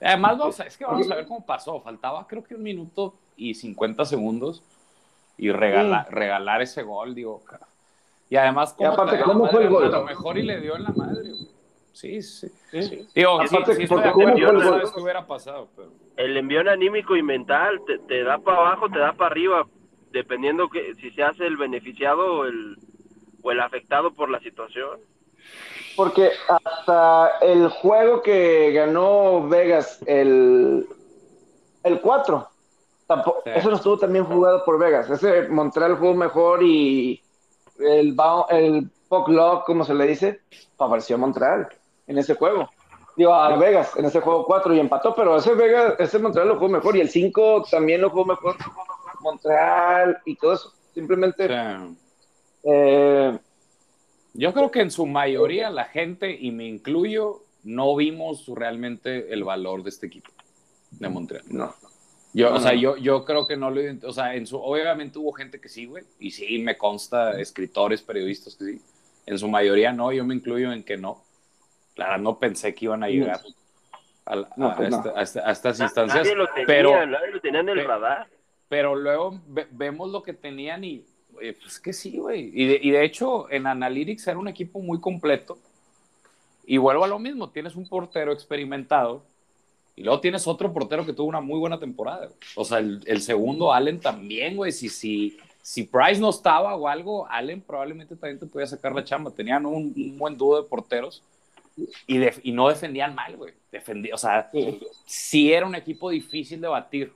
[0.00, 1.78] Además, vamos a- es que vamos a ver cómo pasó.
[1.80, 4.62] Faltaba, creo que un minuto y 50 segundos.
[5.36, 7.42] Y regala- regalar ese gol, digo.
[8.30, 9.84] Y además, Y aparte, ¿cómo fue el gol?
[9.94, 11.48] A lo mejor y le dio en la madre, güey.
[11.92, 12.48] Sí, sí.
[12.70, 13.06] Sí.
[13.14, 13.38] Digo,
[14.96, 15.90] hubiera pasado, pero...
[16.16, 19.66] el envión anímico y mental te, te da para abajo, te da para arriba,
[20.10, 22.76] dependiendo que si se hace el beneficiado o el,
[23.42, 25.00] o el afectado por la situación.
[25.96, 30.86] Porque hasta el juego que ganó Vegas, el,
[31.82, 32.48] el 4,
[33.06, 33.50] tampoco, Sí.
[33.54, 35.10] eso no estuvo también jugado por Vegas.
[35.10, 37.20] Ese Montreal jugó mejor y
[37.78, 38.16] el,
[38.50, 40.40] el puck lock, como se le dice,
[40.78, 41.68] favoreció a Montreal
[42.06, 42.68] en ese juego.
[43.16, 46.54] Digo, a Vegas en ese juego 4 y empató, pero ese Vegas, ese Montreal lo
[46.54, 48.56] jugó mejor y el 5 también lo jugó mejor.
[49.20, 50.72] Montreal y todo eso.
[50.94, 51.48] Simplemente,
[52.64, 53.38] eh,
[54.34, 59.44] Yo creo que en su mayoría la gente, y me incluyo, no vimos realmente el
[59.44, 60.30] valor de este equipo
[60.90, 61.44] de Montreal.
[61.48, 61.74] no.
[62.34, 62.78] Yo, No, o sea, no.
[62.78, 65.84] yo, yo creo que no lo o sea, en su, obviamente hubo gente que sí,
[65.84, 68.80] güey, y sí, me consta, escritores, periodistas que sí.
[69.26, 71.22] En su mayoría no, yo me incluyo en que no.
[71.94, 73.40] Claro, no pensé que iban a llegar.
[74.24, 74.96] a, a- No, pues a no.
[74.98, 76.16] esta- a esta- a estas instancias.
[76.24, 78.28] Nadie lo tenía, pero, nadie lo tenía en el pe- radar.
[78.68, 82.50] pero luego ve- vemos lo que tenían y pues que sí, güey.
[82.54, 85.58] Y de, y de hecho, en Analytics era un equipo muy completo.
[86.64, 89.24] Y vuelvo a lo mismo, tienes un portero experimentado
[89.96, 92.28] y luego tienes otro portero que tuvo una muy buena temporada.
[92.54, 94.70] O sea, el, el segundo, Allen también, güey.
[94.70, 99.02] Si, si, si Price no estaba o algo, Allen probablemente también te podía sacar la
[99.02, 99.30] chamba.
[99.32, 101.22] Tenían un, un buen dúo de porteros
[102.06, 103.54] y, y no defendían mal, güey.
[103.70, 104.80] Defendí, o sea, Sí.
[105.06, 107.12] sí era un equipo difícil de batir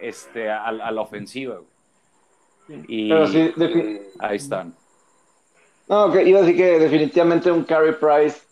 [0.00, 1.56] este, a, a la ofensiva.
[1.56, 2.84] güey.
[2.88, 3.52] Y Pero sí,
[4.18, 4.74] ahí están.
[5.88, 8.42] No, que iba a decir que definitivamente un carry price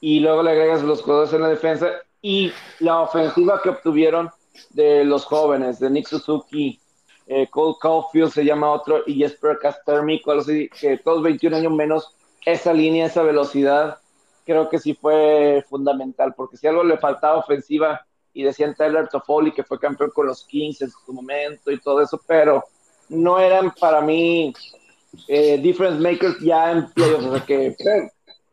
[0.00, 1.88] y luego le agregas los jugadores en la defensa
[2.20, 4.30] y la ofensiva que obtuvieron
[4.70, 6.78] de los jóvenes, de Nick Suzuki,
[7.26, 11.72] eh, Cole Caulfield se llama otro y Jesper Castermico, algo así, que todos 21 años
[11.72, 13.98] menos, esa línea, esa velocidad,
[14.44, 19.52] creo que sí fue fundamental, porque si algo le faltaba ofensiva y decían Tyler Toffoli
[19.52, 22.64] que fue campeón con los Kings en su momento y todo eso, pero
[23.08, 24.52] no eran para mí
[25.28, 27.76] eh, difference makers ya en playoffs, o sea que,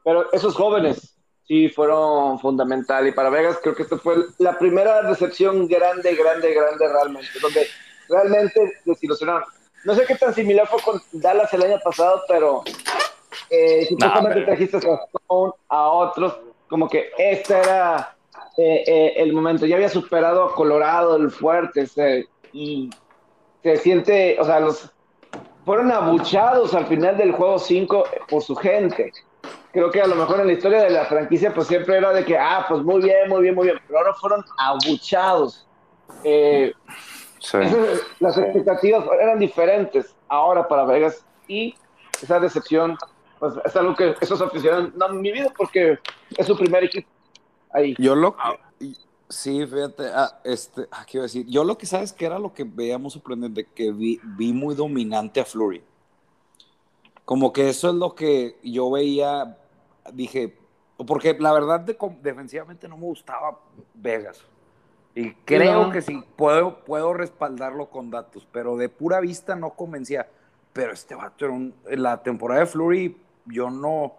[0.04, 1.16] pero, esos jóvenes
[1.48, 6.54] sí fueron fundamental y para Vegas creo que esta fue la primera decepción grande, grande,
[6.54, 7.68] grande realmente, donde
[8.08, 9.44] realmente desilusionaron.
[9.86, 12.64] No sé qué tan similar fue con Dallas el año pasado, pero
[13.50, 14.46] eh, supuestamente hombre.
[14.46, 18.16] trajiste a Stone, a otros, como que este era
[18.58, 19.66] eh, eh, el momento.
[19.66, 22.90] Ya había superado a Colorado, el fuerte, se- y
[23.64, 24.92] se siente, o sea, los
[25.66, 29.12] fueron abuchados al final del juego 5 por su gente.
[29.72, 32.26] Creo que a lo mejor en la historia de la franquicia, pues siempre era de
[32.26, 35.68] que, ah, pues muy bien, muy bien, muy bien, pero ahora fueron abuchados.
[36.24, 36.74] Eh,
[37.68, 41.76] esas- las expectativas eran diferentes ahora para Vegas y
[42.22, 42.98] esa decepción,
[43.40, 45.98] pues es algo que esos aficionados no han vivido porque
[46.38, 47.08] es su primer equipo
[47.72, 47.96] ahí.
[47.98, 48.94] Yo lo que.
[49.32, 51.46] Sí, fíjate, ah, este, ah, ¿qué iba a decir?
[51.48, 55.40] Yo lo que sabes que era lo que veíamos sorprendente, que vi, vi muy dominante
[55.40, 55.84] a Flurry.
[57.26, 59.56] Como que eso es lo que yo veía,
[60.14, 60.58] dije,
[61.06, 63.60] porque la verdad de, defensivamente no me gustaba
[63.94, 64.42] Vegas.
[65.14, 65.92] Y creo No.
[65.92, 70.28] que sí, puedo, puedo respaldarlo con datos, pero de pura vista no convencía.
[70.74, 74.18] Pero este vato era un, la temporada de Flurry, yo no,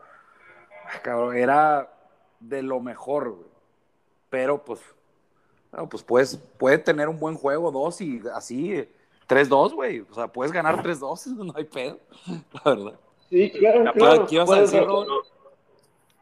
[0.86, 1.92] ah, cabrón, era
[2.40, 3.48] de lo mejor, güey.
[4.28, 4.80] Pero pues,
[5.72, 8.92] no, pues puedes, puede tener un buen juego, dos y así, eh,
[9.28, 10.00] 3-2, güey.
[10.00, 11.98] O sea, puedes ganar 3-2, no hay pedo,
[12.52, 13.00] la verdad.
[13.28, 14.26] Sí, claro, La- claro.
[14.26, 14.82] ¿qué ibas a decir?
[14.82, 15.06] Lo,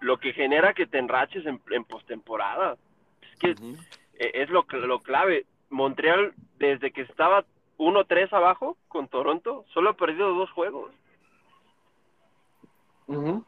[0.00, 2.76] lo que genera que te enraches en, en postemporada.
[3.32, 3.76] Es que Ujú.
[4.18, 5.46] eh, es lo, lo clave.
[5.70, 7.44] Montreal, desde que estaba
[7.78, 10.92] 1-3 abajo con Toronto, solo ha perdido dos juegos.
[13.08, 13.42] Ujú.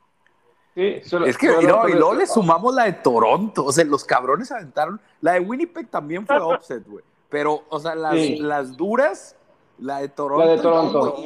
[0.74, 3.64] Sí, solo- Es que, solo- y, no, y luego le sumamos la de Toronto.
[3.64, 5.00] O sea, los cabrones aventaron.
[5.20, 7.04] La de Winnipeg también fue offset, güey.
[7.28, 8.36] Pero, o sea, las, Sí.
[8.38, 9.36] las duras,
[9.78, 10.44] la de Toronto.
[10.44, 11.16] La de Toronto.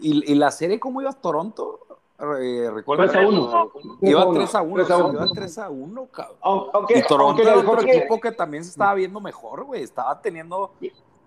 [0.00, 1.80] Y, y la serie, ¿cómo iba Toronto?
[2.40, 3.10] Eh, ¿Recuerdas?
[3.12, 3.70] 3 a 1.
[4.02, 4.74] Iba 3 a 1.
[4.76, 5.12] 3 a 1.
[5.12, 6.36] Iba 3 a 1, cabrón.
[6.40, 9.82] Aunque, Y Toronto era el otro hockey- equipo que también se estaba viendo mejor, güey.
[9.82, 10.72] Estaba teniendo.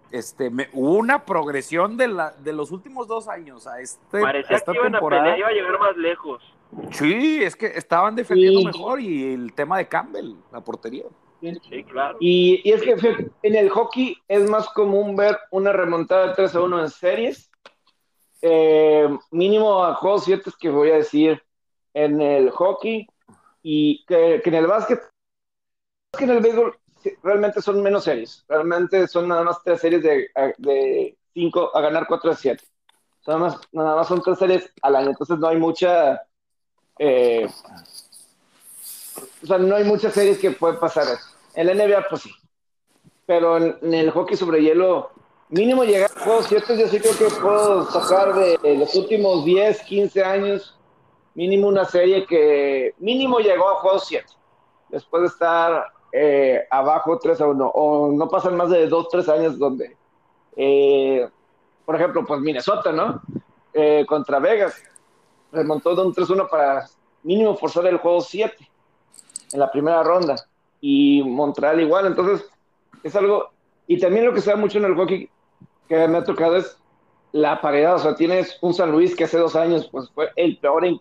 [0.10, 4.22] Este, me- hubo una progresión de, la, de los últimos dos años a, este, a
[4.22, 5.24] Parecía esta que iban a temporada.
[5.24, 6.42] pelear, iba a llegar más lejos.
[6.92, 8.66] Sí, es que estaban defendiendo Sí.
[8.66, 11.06] mejor y el tema de Campbell, la portería.
[11.42, 12.18] Sí, claro.
[12.20, 12.96] Y, y es que
[13.44, 17.52] en el hockey es más común ver una remontada de 3 a 1 en series.
[18.42, 21.42] Eh, mínimo a juegos 7 que voy a decir
[21.94, 23.08] en el hockey
[23.64, 25.00] y que, que en el básquet.
[26.18, 26.78] Que en el béisbol
[27.24, 28.44] realmente son menos series.
[28.48, 32.64] Realmente son nada más tres series de, de 5 a ganar 4 a 7.
[33.28, 35.10] Nada más, nada más son tres series al año.
[35.10, 36.22] Entonces no hay mucha.
[37.00, 37.48] Eh,
[39.44, 41.06] o sea, no hay muchas series que pueden pasar.
[41.54, 42.32] En la NBA, pues sí.
[43.26, 45.12] Pero en, en el hockey sobre hielo,
[45.50, 49.44] mínimo llegar a juegos 7, yo sí creo que puedo sacar de, de los últimos
[49.44, 50.78] 10, 15 años,
[51.34, 54.26] mínimo una serie que mínimo llegó a juegos 7.
[54.90, 57.68] Después de estar eh, abajo 3 a 1.
[57.74, 59.96] O no pasan más de 2, 3 años donde,
[60.56, 61.28] eh,
[61.86, 63.22] por ejemplo, pues Minnesota, ¿no?
[63.74, 64.82] Eh, contra Vegas.
[65.52, 66.88] Remontó de un 3-1 para
[67.24, 68.56] mínimo forzar el juego 7
[69.54, 70.36] en la primera ronda.
[70.82, 72.50] Y Montreal igual, entonces
[73.04, 73.50] es algo.
[73.88, 75.30] Y también lo que se da mucho en el hockey
[75.88, 76.78] que me ha tocado es
[77.32, 77.96] la paridad.
[77.96, 81.00] O sea, tienes un San Luis que hace dos años pues fue el peor, en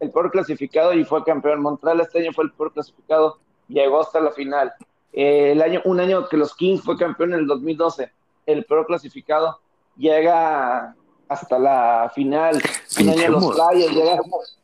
[0.00, 1.60] el peor clasificado y fue campeón.
[1.60, 4.72] Montreal este año fue el peor clasificado, llegó hasta la final.
[5.12, 8.10] Eh, el año, un año que los Kings fue campeón en el 2012,
[8.46, 9.60] el peor clasificado,
[9.96, 10.94] llega
[11.28, 12.60] hasta la final.
[12.98, 14.20] Año los Flyers llega,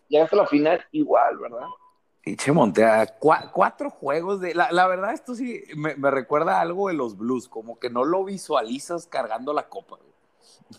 [0.08, 1.66] llega hasta la final igual, ¿verdad?
[2.22, 4.54] Pinche Montea, cua- cuatro juegos de.
[4.54, 7.88] La, la verdad, esto sí me, me recuerda a algo de los Blues, como que
[7.90, 9.96] no lo visualizas cargando la copa.
[9.96, 10.08] güey.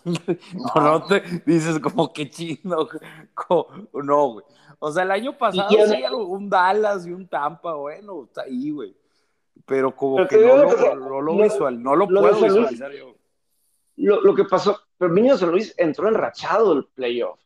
[0.74, 2.88] No, no te dices como que chino.
[3.94, 4.44] no, güey.
[4.78, 8.70] O sea, el año pasado Y- sí, un Dallas y un Tampa, bueno, está ahí,
[8.70, 8.96] güey.
[9.66, 13.14] Pero como Pero que no lo, no lo visual, no lo, puedo visualizar yo.
[13.96, 17.40] Lo, lo que pasó, pero Niño San Luis entró enrachado el playoff.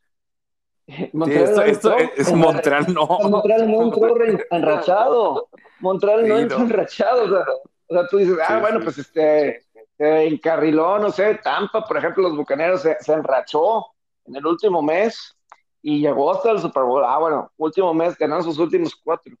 [0.87, 3.07] Sí, Montreal esto, no esto entró es Montreal, no.
[3.07, 4.15] Montreal no entró
[4.51, 5.49] enrachado.
[5.79, 6.65] Montreal no Sí, entró no.
[6.65, 7.23] enrachado.
[7.23, 7.45] O sea,
[7.87, 8.83] o sea, tú dices, ah, Sí, bueno, sí.
[8.83, 9.61] pues este,
[9.97, 13.85] se encarriló, no sé, Tampa, por ejemplo, los bucaneros se, se enrachó
[14.25, 15.33] en el último mes
[15.81, 17.03] y llegó hasta el Super Bowl.
[17.05, 19.33] Ah, bueno, último mes, ganaron sus últimos cuatro.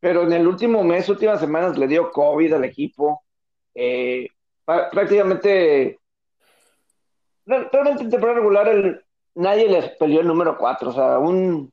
[0.00, 3.22] Pero en el último mes, últimas semanas, le dio COVID al equipo.
[3.74, 4.28] Eh,
[4.64, 5.98] prácticamente,
[7.50, 10.90] realmente en temporada regular, nadie les peleó el número cuatro.
[10.90, 11.72] O sea, un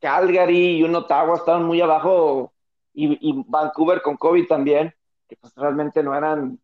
[0.00, 2.52] Calgary y un Ottawa estaban muy abajo
[2.92, 4.94] y, Vancouver con COVID también,
[5.28, 6.60] que pues realmente no eran,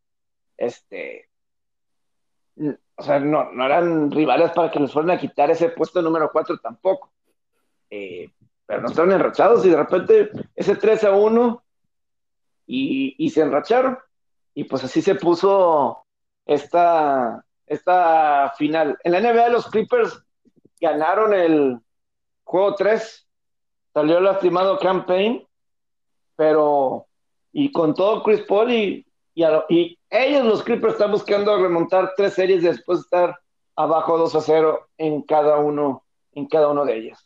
[0.56, 1.28] este,
[2.96, 6.30] o sea, no, no eran rivales para que les fueran a quitar ese puesto número
[6.30, 7.10] 4 tampoco.
[7.88, 8.30] Eh,
[8.66, 11.64] pero no estaban enrachados y de repente ese 3 a 1
[12.66, 13.98] y, y se enracharon.
[14.54, 16.04] Y pues así se puso
[16.44, 18.98] esta, esta final.
[19.04, 20.20] En la NBA los Clippers
[20.80, 21.78] ganaron el
[22.42, 23.28] juego 3,
[23.94, 25.46] salió lastimado Campaign,
[26.34, 27.06] pero
[27.52, 32.34] y con todo Chris Paul y, y, y ellos los Clippers están buscando remontar tres
[32.34, 33.40] series después de estar
[33.76, 36.02] abajo 2 a 0 en cada uno,
[36.32, 37.24] en cada uno de ellas.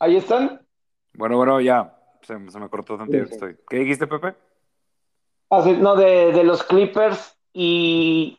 [0.00, 0.66] Ahí están.
[1.12, 1.99] Bueno, bueno, ya.
[2.22, 3.26] Se, se me cortó tantito.
[3.26, 3.32] Sí.
[3.34, 3.56] Estoy.
[3.68, 4.34] ¿Qué dijiste, Pepe?
[5.50, 8.38] Ah, sí, no, de, de los Clippers y,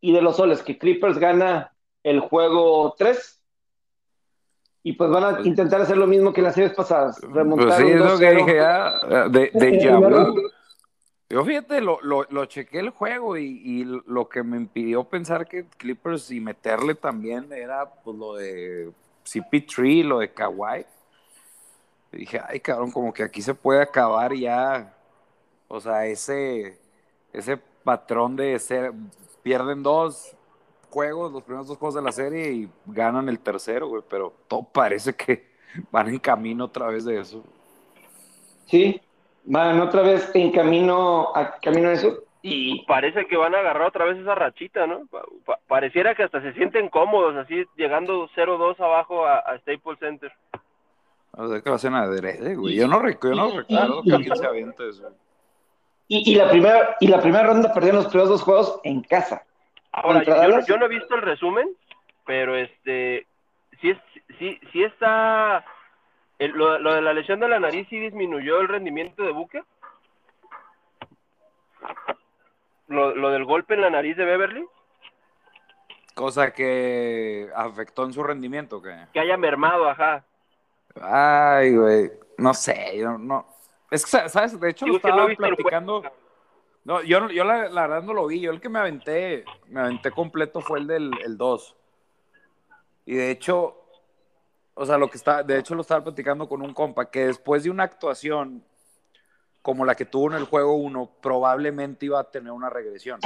[0.00, 3.40] y de los Soles, que Clippers gana el juego 3
[4.84, 7.78] y pues van a Pues- intentar hacer lo mismo que las series pasadas, remontar Pues
[7.78, 8.36] sí, es lo que 2-0.
[8.36, 9.28] dije ya.
[9.28, 10.50] De, de.
[11.30, 15.46] Yo fíjate, lo, lo, lo chequé el juego y, y lo que me impidió pensar
[15.48, 18.90] que Clippers y meterle también era pues lo de
[19.24, 20.84] CP3, lo de Kawhi.
[22.12, 24.94] Y dije, ay cabrón, como que aquí se puede acabar ya,
[25.68, 26.78] o sea, ese,
[27.32, 28.92] ese patrón de ser,
[29.42, 30.36] pierden dos
[30.90, 34.62] juegos, los primeros dos juegos de la serie y ganan el tercero, güey, pero todo
[34.64, 35.50] parece que
[35.90, 37.42] van en camino otra vez de eso.
[38.66, 39.00] Sí,
[39.44, 43.86] van otra vez en camino a camino a eso y Parece que van a agarrar
[43.86, 45.06] otra vez esa rachita, ¿no?
[45.06, 49.98] Pa- pa- pareciera que hasta se sienten cómodos, así llegando 0-2 abajo a, a Staples
[50.00, 50.32] Center.
[51.34, 52.74] O sea, que lo hacen adrede, güey.
[52.76, 55.10] Yo no, recu- yo no recuerdo que alguien se aviente eso.
[56.08, 59.44] y, y la primera y la primera ronda perdieron los primeros dos juegos en casa.
[59.92, 60.66] Ahora, ¿Contra yo, yo no- Dallas?
[60.66, 61.68] yo no he visto el resumen,
[62.26, 63.26] pero este,
[63.80, 63.98] sí, es,
[64.38, 65.64] sí, sí está,
[66.38, 69.64] el- lo, lo de la lesión de la nariz sí disminuyó el rendimiento de Booker.
[72.88, 74.64] Lo, lo del golpe en la nariz de Beverly,
[76.14, 78.94] Cosa que afectó en su rendimiento, ¿qué?
[79.14, 80.22] que haya mermado, ajá.
[81.00, 82.12] Ay, güey.
[82.38, 83.46] No sé, yo no.
[83.90, 84.58] Es que, ¿sabes?
[84.58, 86.02] De hecho, lo no estaba platicando.
[86.84, 88.40] No, yo, yo la, la verdad no lo vi.
[88.40, 91.76] Yo el que me aventé, me aventé completo fue el del el 2.
[93.06, 93.82] Y de hecho,
[94.74, 97.64] o sea, lo que está, de hecho lo estaba platicando con un compa, que después
[97.64, 98.64] de una actuación
[99.60, 103.20] como la que tuvo en el juego 1, probablemente iba a tener una regresión.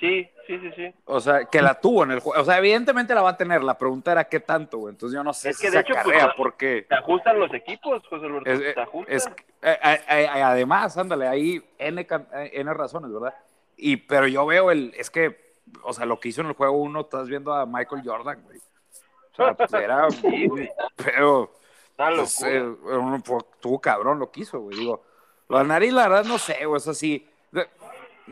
[0.00, 0.94] Sí, sí, sí, sí.
[1.06, 2.40] O sea, que la tuvo en el juego.
[2.40, 3.64] O sea, evidentemente la va a tener.
[3.64, 4.92] La pregunta era qué tanto, güey.
[4.92, 6.86] Entonces yo no sé Es si que se de hecho, acarrea, la- porque...
[6.88, 9.14] Se ajustan los equipos, José Alberto, Es, se ajustan.
[9.16, 9.26] es-
[9.62, 12.06] eh, eh, eh, además, ándale, hay N,
[12.52, 13.34] N razones, ¿verdad?
[13.76, 16.74] Y, pero yo veo el, es que, o sea, lo que hizo en el juego
[16.78, 18.58] uno, estás viendo a Michael Jordan, güey.
[18.58, 20.70] O sea, pues era, Sí, güey.
[20.96, 21.52] pero,
[21.96, 23.20] pues, eh, uno,
[23.60, 24.78] tuvo cabrón lo que hizo, güey.
[24.78, 25.02] Digo,
[25.48, 27.28] la nariz, la verdad, no sé, güey, es así.
[27.50, 27.68] De-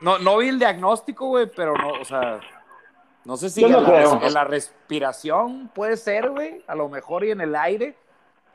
[0.01, 2.41] No, no vi el diagnóstico, güey, pero no, o sea,
[3.25, 4.21] no sé si no en, la, creo.
[4.23, 7.97] en la respiración puede ser, güey, a lo mejor y en el aire,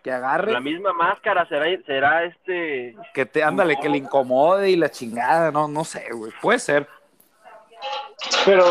[0.04, 2.96] que agarre La misma máscara será, será este.
[3.14, 6.88] que te, ándale, que le incomode y la chingada, no, no sé, güey, puede ser.
[8.46, 8.66] Pero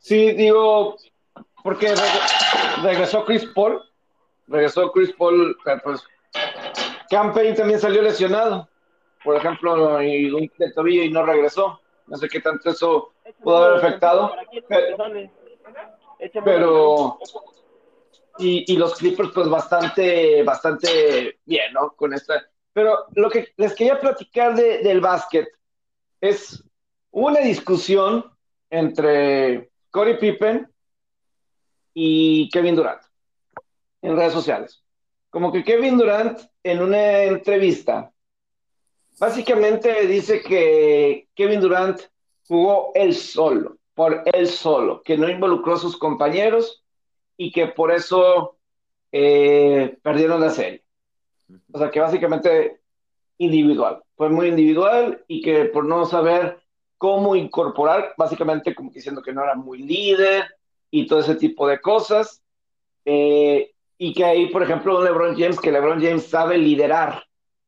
[0.00, 0.96] sí, digo,
[1.62, 3.82] porque reg- regresó Chris Paul,
[4.46, 6.04] regresó Chris Paul, eh, pues
[7.10, 8.68] Campaign también salió lesionado,
[9.24, 11.80] por ejemplo, y un de tobillo y no regresó.
[12.06, 14.32] No sé qué tanto eso pudo haber afectado,
[14.68, 14.96] pero,
[16.44, 17.18] pero
[18.38, 21.92] y, y los Clippers pues bastante, bastante bien, ¿no?
[21.92, 22.46] Con esta.
[22.72, 25.48] Pero lo que les quería platicar de- del básquet
[26.20, 26.62] es
[27.10, 28.24] una discusión
[28.70, 30.70] entre Scottie Pippen
[31.94, 33.02] y Kevin Durant
[34.02, 34.82] en redes sociales.
[35.30, 38.12] Como que Kevin Durant en una entrevista
[39.18, 42.00] básicamente dice que Kevin Durant
[42.46, 46.84] jugó él solo, por él solo, que no involucró a sus compañeros
[47.36, 48.56] y que por eso
[49.12, 50.84] eh, perdieron la serie.
[51.72, 52.80] O sea, que básicamente
[53.38, 56.58] individual, fue muy individual y que por no saber
[56.98, 60.46] cómo incorporar, básicamente como diciendo que no era muy líder
[60.90, 62.42] y todo ese tipo de cosas.
[63.04, 67.24] Eh, y que ahí, por ejemplo, un LeBron James, que LeBron James sabe liderar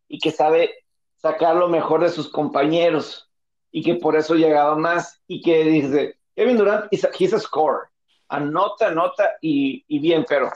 [0.09, 0.78] y que sabe
[1.19, 3.29] sacar lo mejor de sus compañeros
[3.71, 7.41] y que por eso llegaba más y que dice, Kevin Durant, he's a, he's a
[7.41, 7.89] score,
[8.29, 10.51] anota, anota y, y, bien, pero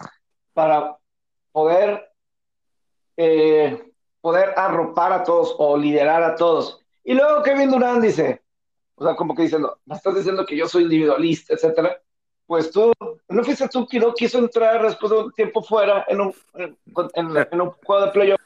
[0.55, 0.97] para
[1.51, 2.11] poder,
[3.17, 6.81] eh, poder arropar a todos o liderar a todos.
[7.05, 8.43] Y luego Kevin Durant dice,
[8.95, 12.01] o sea, como que diciendo, me estás diciendo que yo soy individualista, etcétera.
[12.47, 12.93] Pues tú,
[13.29, 17.61] ¿no fuiste tú que no quiso entrar después de un tiempo fuera en un, en
[17.61, 18.41] un juego de playoff?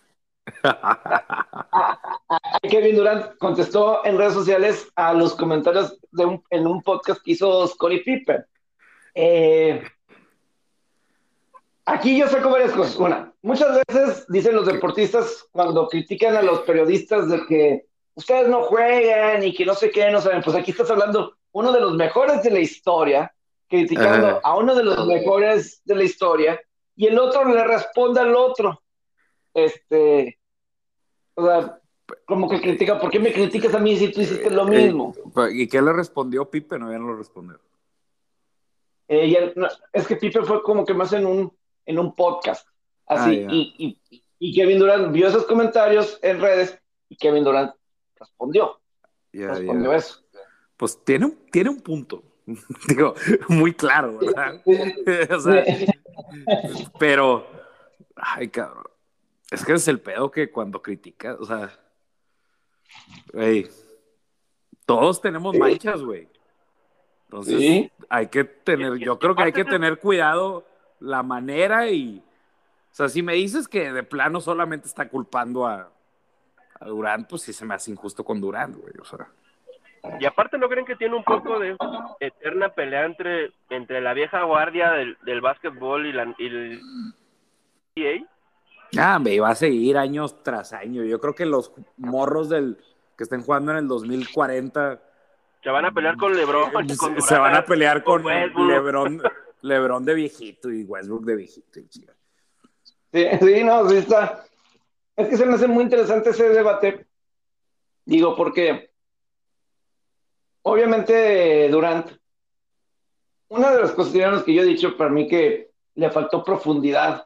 [2.62, 7.32] Kevin Durant contestó en redes sociales a los comentarios de un, en un podcast que
[7.32, 8.44] hizo Scottie Pippen.
[9.14, 9.82] Eh,
[11.84, 12.96] aquí yo saco varias cosas.
[12.96, 18.62] Una, muchas veces dicen los deportistas cuando critican a los periodistas de que ustedes no
[18.64, 20.42] juegan y que no sé qué, no saben.
[20.42, 23.32] Pues aquí estás hablando uno de los mejores de la historia,
[23.68, 26.60] criticando a uno de los mejores de la historia,
[26.94, 28.82] y el otro le responde al otro.
[29.56, 30.38] Este,
[31.34, 31.80] o sea,
[32.26, 35.14] como que critica, ¿por qué me criticas a mí si tú hiciste lo mismo?
[35.34, 36.78] Eh, ¿Y qué le respondió Pipe?
[36.78, 37.58] No, ya no lo respondió.
[39.08, 41.50] Eh, ya, no, es que Pipe fue como que más en un,
[41.86, 42.68] en un podcast,
[43.06, 46.78] así, ah, y, y, y, Kevin Durant vio esos comentarios en redes
[47.08, 47.74] y Kevin Durant
[48.16, 48.78] respondió.
[49.32, 49.98] Yeah, respondió yeah.
[49.98, 50.20] eso.
[50.76, 52.22] Pues tiene, tiene un punto.
[52.88, 53.14] Digo,
[53.48, 54.60] muy claro, ¿verdad?
[55.34, 55.64] o sea,
[56.98, 57.46] pero,
[58.16, 58.95] ay, cabrón.
[59.50, 61.70] Es que es el pedo que cuando criticas, o sea,
[63.32, 63.68] güey,
[64.84, 66.28] todos tenemos manchas, güey.
[67.24, 67.92] Entonces, ¿Sí?
[68.08, 70.64] hay que tener, yo creo que hay que tener cuidado
[71.00, 75.90] la manera y, o sea, si me dices que de plano solamente está culpando a,
[76.80, 79.28] a Durant, pues sí se me hace injusto con Durant, güey, o sea.
[80.20, 81.76] Y aparte, ¿no creen que tiene un poco de
[82.20, 86.80] eterna pelea entre, entre la vieja guardia del, del básquetbol y, la, y el
[87.96, 88.35] NBA?
[88.98, 91.04] Ah, me iba a seguir años tras año.
[91.04, 92.78] Yo creo que los morros del
[93.16, 95.00] que estén jugando en el 2040
[95.66, 96.70] se van a pelear con LeBron.
[96.70, 99.20] Con se, van a pelear con, con LeBron,
[99.62, 101.80] LeBron de viejito y Westbrook de viejito.
[101.90, 104.44] Sí, sí, no, sí está.
[105.16, 107.08] Es que se me hace muy interesante ese debate.
[108.04, 108.92] Digo, porque
[110.62, 112.12] obviamente Durant,
[113.48, 117.25] una de las cuestiones que yo he dicho para mí que le faltó profundidad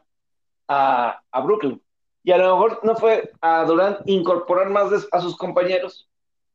[0.71, 1.81] a, a, Brooklyn.
[2.23, 6.07] Y a lo mejor no fue a Durant incorporar más de, a sus compañeros.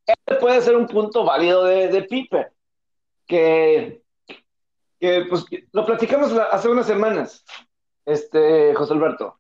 [0.07, 2.49] Este puede ser un punto válido de, de Pipe,
[3.27, 4.03] que,
[5.01, 7.45] que pues, lo platicamos hace unas semanas,
[8.05, 9.39] este, José Alberto,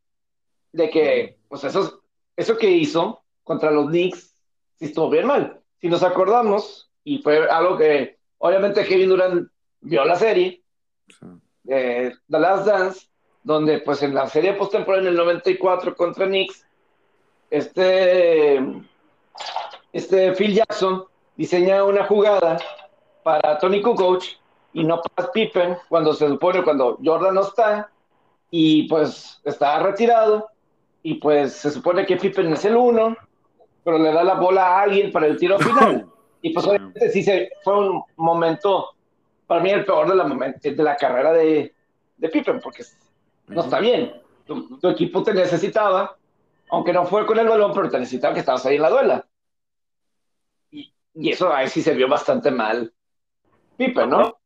[0.72, 2.02] de que pues eso,
[2.36, 4.34] eso que hizo contra los Knicks
[4.74, 5.60] sí estuvo bien mal.
[5.80, 9.48] Si nos acordamos, y fue algo que obviamente Kevin Durant
[9.80, 10.62] vio la serie,
[11.08, 11.26] sí.
[11.68, 13.06] eh, The Last Dance,
[13.46, 16.66] donde pues en la serie postemporada en el 94 contra Knicks,
[17.48, 18.60] este,
[19.92, 21.04] este Phil Jackson
[21.36, 22.58] diseña una jugada
[23.22, 24.24] para Tony Kukoc
[24.72, 27.88] y no para Pippen cuando se supone cuando Jordan no está
[28.50, 30.48] y pues está retirado
[31.04, 33.16] y pues se supone que Pippen es el uno,
[33.84, 36.04] pero le da la bola a alguien para el tiro final.
[36.42, 38.88] y pues obviamente sí se, fue un momento,
[39.46, 41.72] para mí el peor de la, de la carrera de,
[42.16, 42.82] de Pippen, porque
[43.48, 44.12] no está bien.
[44.46, 46.16] Tu, equipo te necesitaba,
[46.70, 49.26] aunque no fue con el balón, pero te necesitaba que estabas ahí en la duela.
[50.70, 52.92] Y, y eso ahí sí se vio bastante mal.
[53.76, 54.38] Pipe, ¿no?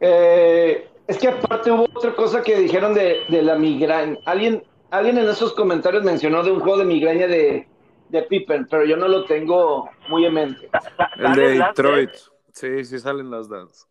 [0.00, 4.16] Eh, es que aparte hubo otra cosa que dijeron de, de la migraña.
[4.24, 7.68] Alguien, alguien en esos comentarios mencionó de un juego de migraña de,
[8.08, 10.68] de Pippen, pero yo no lo tengo muy en mente.
[11.16, 12.10] El de Detroit.
[12.52, 13.86] Sí, sí salen las dance.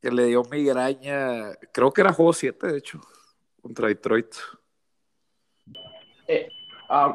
[0.00, 3.00] Que le dio migraña, creo que era juego 7, de hecho,
[3.60, 4.34] contra Detroit.
[6.26, 6.48] Eh,
[6.90, 7.14] uh,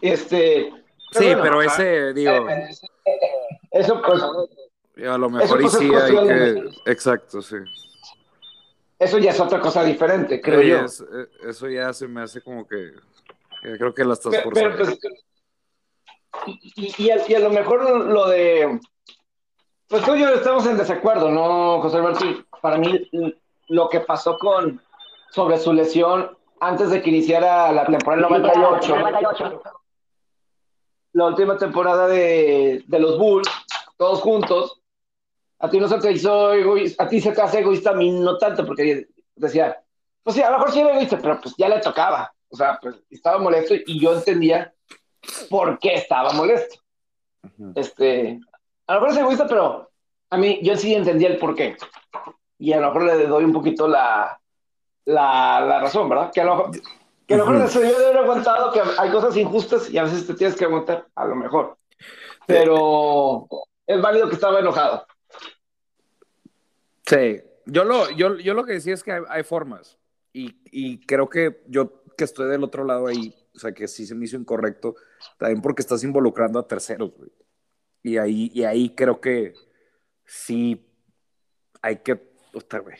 [0.00, 0.72] este.
[1.10, 2.48] Sí, bueno, pero ese, digo.
[2.48, 2.70] Eh,
[3.72, 4.22] eso, pues.
[5.06, 6.70] A lo mejor y sí hay que.
[6.86, 7.56] Exacto, sí.
[9.04, 10.84] Eso ya es otra cosa diferente, creo Oye, yo.
[10.84, 12.92] es- eh, eso ya se me hace como que,
[13.62, 14.98] que creo que la estás Pero, pero, pues,
[16.46, 18.80] y, y a, y a lo mejor lo de.
[19.88, 22.24] Pues tú y yo estamos en desacuerdo, ¿no, José Alberto?
[22.60, 23.08] Para mí,
[23.68, 24.80] lo que pasó con
[25.30, 29.62] sobre su lesión antes de que iniciara la temporada 98, 98.
[31.12, 33.48] la última temporada de, de los Bulls,
[33.96, 34.80] todos juntos,
[35.58, 38.10] a ti no se te hizo egoísta, a ti se te hace egoísta, a mí
[38.10, 39.80] no tanto, porque decía,
[40.22, 42.78] pues sí, a lo mejor sí era egoísta, pero pues ya le tocaba, o sea,
[42.80, 44.72] pues estaba molesto y yo entendía
[45.48, 46.80] por qué estaba molesto.
[47.42, 47.72] Ujú.
[47.74, 48.40] Este,
[48.86, 49.90] a lo mejor es egoísta, pero
[50.30, 51.76] a mí yo sí entendía el por qué.
[52.58, 54.38] Y a lo mejor le doy un poquito la,
[55.04, 56.30] la, la razón, ¿verdad?
[56.32, 56.70] Que a lo mejor,
[57.26, 60.26] que a lo mejor debió de haber aguantado, que hay cosas injustas y a veces
[60.26, 61.76] te tienes que aguantar, a lo mejor.
[62.46, 63.48] Pero
[63.86, 65.06] es válido que estaba enojado.
[67.06, 69.98] Sí, yo lo, yo, yo lo que decía es que hay, hay formas
[70.32, 74.06] y, y creo que yo que estoy del otro lado ahí, o sea, que sí
[74.06, 74.94] se me hizo incorrecto,
[75.38, 77.30] también porque estás involucrando a terceros, güey.
[78.02, 79.54] Y ahí, y ahí creo que
[80.24, 80.86] sí
[81.82, 82.96] hay que, puta, güey.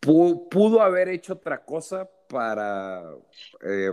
[0.00, 3.02] Pu- Pudo haber hecho otra cosa para,
[3.62, 3.92] eh,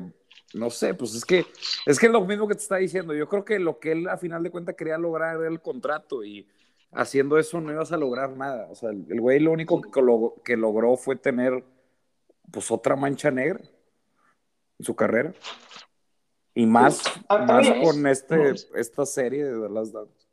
[0.53, 1.45] no sé, pues es que
[1.85, 3.13] es que es lo mismo que te está diciendo.
[3.13, 6.23] Yo creo que lo que él a final de cuentas quería lograr era el contrato
[6.23, 6.47] y
[6.91, 8.67] haciendo eso no ibas a lograr nada.
[8.69, 11.63] O sea, el, el güey lo único que, lo- que logró fue tener
[12.51, 13.59] pues otra mancha negra
[14.79, 15.33] en su carrera.
[16.53, 20.27] Y más, A- a más con este, esta serie de Last Dance.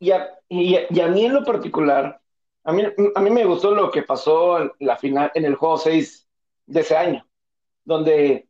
[0.00, 2.20] Y a, y, a- y a mí en lo particular,
[2.64, 2.82] a mí,
[3.14, 6.28] a mí me gustó lo que pasó en la final, en el juego 6
[6.66, 7.26] de ese año,
[7.84, 8.46] donde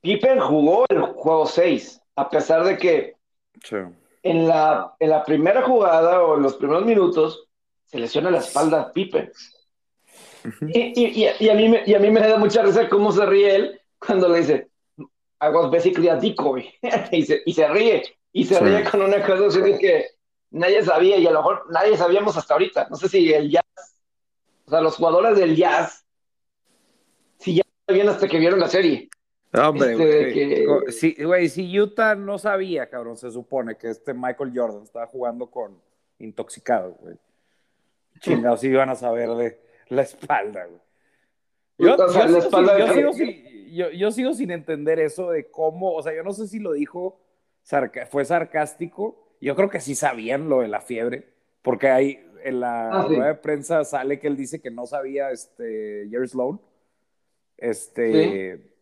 [0.00, 3.16] Pippen jugó el juego 6, a pesar de que
[3.62, 3.76] Sí.
[4.24, 7.46] En la, en la primera jugada o en los primeros minutos
[7.84, 9.30] se lesiona la espalda a Pippen.
[10.72, 13.12] Y, y, y, y a mí me, y a mí me da mucha risa cómo
[13.12, 14.68] se ríe él cuando le dice,
[14.98, 16.68] I was basically a decoy.
[17.12, 18.02] y, se, y se ríe.
[18.32, 18.64] Y se Sí.
[18.64, 20.06] ríe con una cosa así de que
[20.50, 22.88] nadie sabía y a lo mejor nadie sabíamos hasta ahorita.
[22.90, 23.96] No sé si el Jazz,
[24.66, 26.04] o sea, los jugadores del Jazz,
[27.38, 29.08] si ya sabían hasta que vieron la serie.
[29.54, 30.92] No, Hombre, Este, güey.
[30.92, 35.46] Sí, güey, si Utah no sabía, cabrón, se supone que este Michael Jordan estaba jugando
[35.50, 35.80] con
[36.18, 37.16] intoxicado, güey.
[38.20, 40.80] Chingados, sí iban a saber de la espalda, güey.
[41.78, 45.50] Yo, sigo espalda sin- yo de- sigo sin- yo- yo sigo sin entender eso de
[45.50, 47.20] cómo, o sea, yo no sé si lo dijo,
[47.62, 51.28] sarca- fue sarcástico, yo creo que sí sabían lo de la fiebre,
[51.62, 53.14] porque ahí en la Ah, sí.
[53.16, 56.60] rueda de prensa sale que él dice que no sabía este Jerry Sloan.
[57.56, 58.73] Este,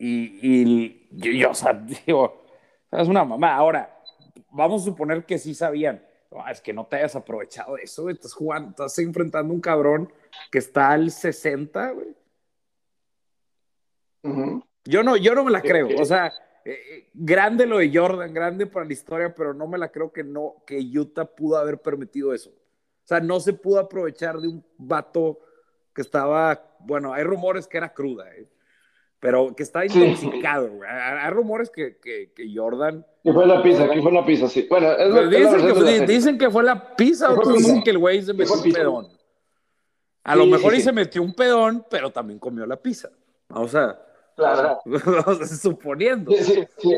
[0.00, 1.74] y, y yo, yo, o sea,
[2.06, 2.42] digo,
[2.90, 3.54] es una mamá.
[3.54, 4.02] Ahora,
[4.50, 6.02] vamos a suponer que sí sabían.
[6.50, 8.14] Es que no te hayas aprovechado de eso, güey.
[8.14, 10.12] Estás jugando, estás enfrentando a un cabrón
[10.50, 12.16] que está al 60, güey.
[14.84, 15.88] Yo no, yo no me la creo.
[16.00, 16.28] O sea,
[16.64, 20.12] eh, eh, grande lo de Jordan, grande para la historia, pero no me la creo
[20.12, 22.50] que no, que Utah pudo haber permitido eso.
[22.50, 25.40] O sea, no se pudo aprovechar de un vato
[25.94, 28.46] que estaba, bueno, hay rumores que era cruda, eh,
[29.20, 30.02] pero que Sí.
[30.02, 30.88] intoxicado, güey.
[30.90, 33.06] Hay, rumores que, que, que Jordan.
[33.22, 34.66] Que fue la pizza, que fue la pizza, sí.
[34.68, 37.82] Bueno, es, lo- es dicen, versión que fue, dicen que fue la pizza, otros dicen
[37.82, 38.78] que el güey se metió un pizza.
[38.78, 39.08] pedón.
[40.24, 40.82] A Sí, lo sí, mejor y sí.
[40.82, 43.10] se metió un pedón, pero también comió la pizza.
[43.50, 43.98] O sea,
[44.36, 44.78] Claro.
[45.26, 46.32] o sea, suponiendo.
[46.32, 46.94] Sí, sí, sí.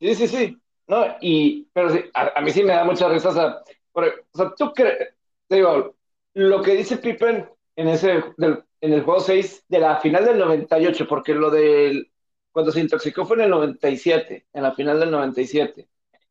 [0.00, 0.58] Sí, sí, sí.
[0.88, 3.28] No, y, pero sí, a, a mí sí me da mucha risa.
[3.30, 4.02] O sea, o
[4.36, 5.14] sea, tú crees,
[5.48, 5.94] digo,
[6.34, 10.38] lo que dice Pippen en ese, del- en el juego 6 de la final del
[10.38, 12.10] 98, porque lo del,
[12.52, 15.88] cuando se intoxicó fue en el 97, en la final del 97.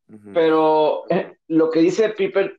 [0.08, 0.32] Ujú.
[0.34, 2.58] Pero eh, lo que dice Pippen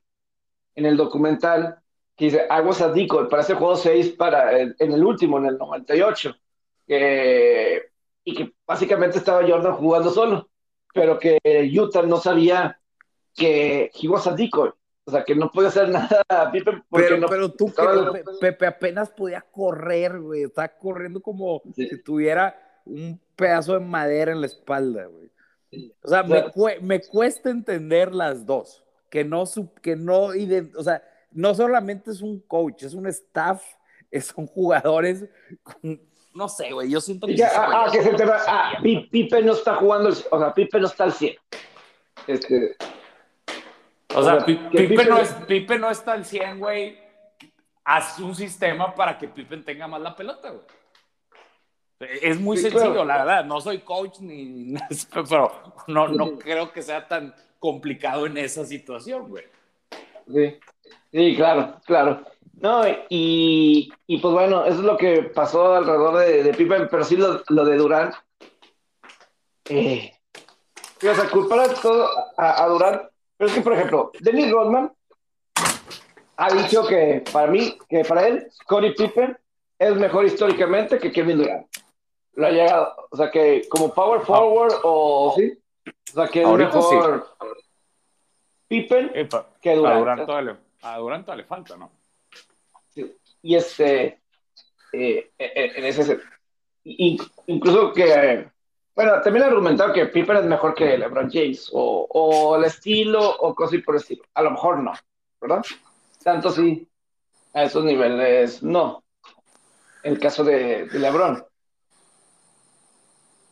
[0.75, 1.79] en el documental,
[2.15, 5.37] que dice, I was a decoy para ese juego 6, para el- en el último,
[5.37, 6.35] en el 98,
[6.85, 7.83] que-
[8.23, 10.49] y que básicamente estaba Jordan jugando solo,
[10.93, 11.39] pero que
[11.79, 12.79] Utah no sabía
[13.35, 14.71] que he was a decoy,
[15.07, 18.11] o sea, que no podía hacer nada a Pippen porque Pero, no pero tú, estaba-
[18.11, 20.43] que Pe- Pepe apenas podía correr, güey.
[20.43, 21.87] Estaba corriendo como Sí.
[21.87, 22.55] si tuviera
[22.85, 25.31] un pedazo de madera en la espalda, güey.
[26.03, 26.23] O sea,
[26.81, 28.83] me, cuesta entender las dos.
[29.09, 29.45] Que no,
[29.81, 30.31] que no,
[30.77, 31.01] o sea,
[31.31, 33.63] no solamente es un coach, es un staff,
[34.35, 35.25] son jugadores,
[35.63, 36.01] con-
[36.33, 36.89] no sé, güey.
[36.89, 37.35] Yo siento que.
[37.37, 40.53] Ya, ah, ah, que se te va- ah, Pi- Pippen no está jugando, o sea,
[40.53, 41.35] Pippen no está al 100.
[42.27, 42.75] Este,
[44.17, 46.99] O sea, O Pipe, Pippen- no es, Pipe no está al 100, güey.
[47.83, 50.65] Haz un sistema para que Pippen tenga más la pelota, güey.
[52.21, 53.05] Es muy Sí, sencillo, claro.
[53.05, 53.45] la verdad.
[53.45, 54.75] No soy coach ni
[55.29, 59.45] pero no, no creo que sea tan complicado en esa situación, güey.
[60.31, 60.59] Sí,
[61.11, 62.21] sí, claro, claro.
[62.59, 67.03] No, y, y pues bueno, eso es lo que pasó alrededor de, de Pippen, pero
[67.03, 68.13] sí lo, lo de Durant.
[69.69, 70.11] Eh,
[70.97, 72.07] o sea, culpar a, todo,
[72.37, 73.01] a, a Durant,
[73.37, 74.91] pero es que, por ejemplo, Dennis Rodman
[76.37, 79.37] ha dicho que para mí, que para él, Scottie Pippen
[79.79, 81.67] es mejor históricamente que Kevin Durant.
[82.33, 85.53] Lo ha llegado, o sea, que como power forward o sí,
[85.87, 87.27] o sea, que es Ahorita mejor
[88.67, 89.99] Pippen Eh, pa- que a Durant.
[89.99, 91.91] Durant todavía le- a Durant todavía le falta, ¿no?
[93.43, 94.19] y este
[94.93, 96.19] eh, eh, en ese
[96.83, 98.49] incluso que eh,
[98.97, 103.21] bueno también he argumentado que Pippen es mejor que LeBron James o, o el estilo
[103.23, 104.91] o cosas por el estilo a lo mejor no
[105.39, 105.63] verdad
[106.21, 106.85] tanto sí
[107.53, 109.03] a esos niveles no
[110.03, 111.45] el caso de, de LeBron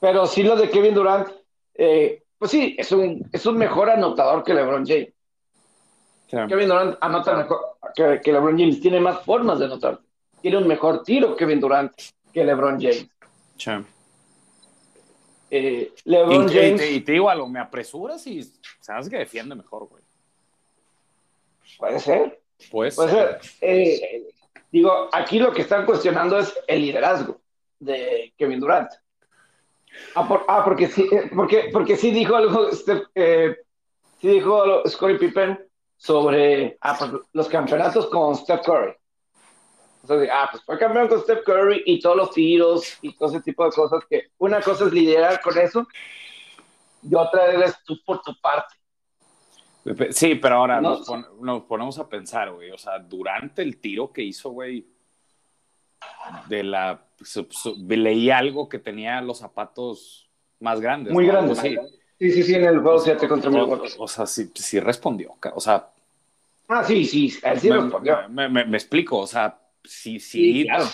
[0.02, 1.30] pero sí lo de Kevin Durant
[1.76, 5.14] eh, pues sí es un es un mejor anotador que LeBron James
[6.28, 8.82] Kevin Durant anota mejor que, que LeBron James.
[8.82, 10.00] Tiene más formas de anotar.
[10.41, 11.93] Tiene un mejor tiro Kevin Durant
[12.34, 13.08] que LeBron James.
[15.52, 18.43] Eh, Y, LeBron y- James y te digo algo, me apresuras y
[18.80, 20.04] sabes que defiende mejor, güey.
[21.78, 22.41] puede ser,
[22.72, 23.39] Pues, puede ser.
[23.62, 24.28] Eh,
[24.72, 27.39] digo, aquí lo que están cuestionando es el liderazgo
[27.80, 28.89] de Kevin Durant.
[30.16, 32.70] Ah, por- ah, porque sí, eh, porque, porque sí dijo algo,
[33.16, 33.56] eh,
[34.20, 35.60] sí dijo Scottie Pippen
[35.98, 38.93] sobre ah, pues, los campeonatos con Steph Curry.
[40.06, 43.41] Entonces, ah, pues fue campeón con Steph Curry y todos los tiros y todo ese
[43.41, 45.88] tipo de cosas que una cosa es liderar con eso
[47.01, 48.76] y otra eres tú por tu parte.
[50.12, 50.91] Sí, pero ahora No.
[50.91, 52.70] nos, pon- nos ponemos a pensar, güey.
[52.72, 54.86] O sea, durante el tiro que hizo, güey,
[56.47, 57.03] de la.
[57.88, 60.30] leí algo que tenía los zapatos
[60.60, 61.14] más grandes.
[61.14, 61.34] Muy ¿no?
[61.34, 61.58] grandes.
[61.60, 61.76] Sí.
[62.20, 63.93] Sí, sí, sí, en el juego 7 contra Milwaukee.
[63.97, 65.36] o sea, sí, sí respondió.
[65.53, 65.89] O sea,
[66.68, 68.18] Ah, sí, sí, él sí me, respondió.
[68.30, 69.20] me- me- me explico.
[69.20, 69.56] O sea,
[69.88, 70.66] sí, Sí, sí.
[70.66, 70.86] claro.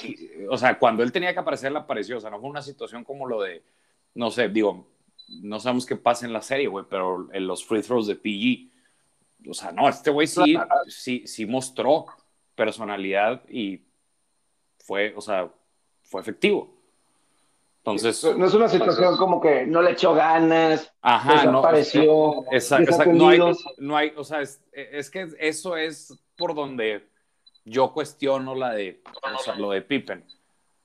[0.50, 2.18] O sea, cuando él tenía que aparecer, le apareció.
[2.18, 3.64] O sea, no fue una situación como lo de.
[4.14, 4.88] No sé, digo,
[5.42, 9.50] no sabemos qué pasa en la serie, güey, pero en los free throws de PG.
[9.50, 10.70] O sea, no, este güey sí, Claro.
[10.88, 12.06] sí, sí mostró
[12.56, 13.82] personalidad y
[14.80, 15.50] fue, o sea,
[16.04, 16.78] fue efectivo.
[17.78, 21.62] Entonces, No es una situación como que no le echó ganas, ajá, no.
[21.62, 23.40] desapareció, Exacto, exacto, no hay,
[23.80, 27.08] no hay, o sea, es, es que eso es por donde
[27.66, 29.02] yo cuestiono la de,
[29.36, 30.24] o sea, lo de Pippen.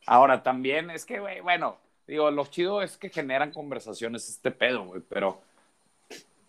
[0.07, 4.85] Ahora, también es que, güey, bueno, digo, lo chido es que generan conversaciones este pedo,
[4.85, 5.41] güey, pero,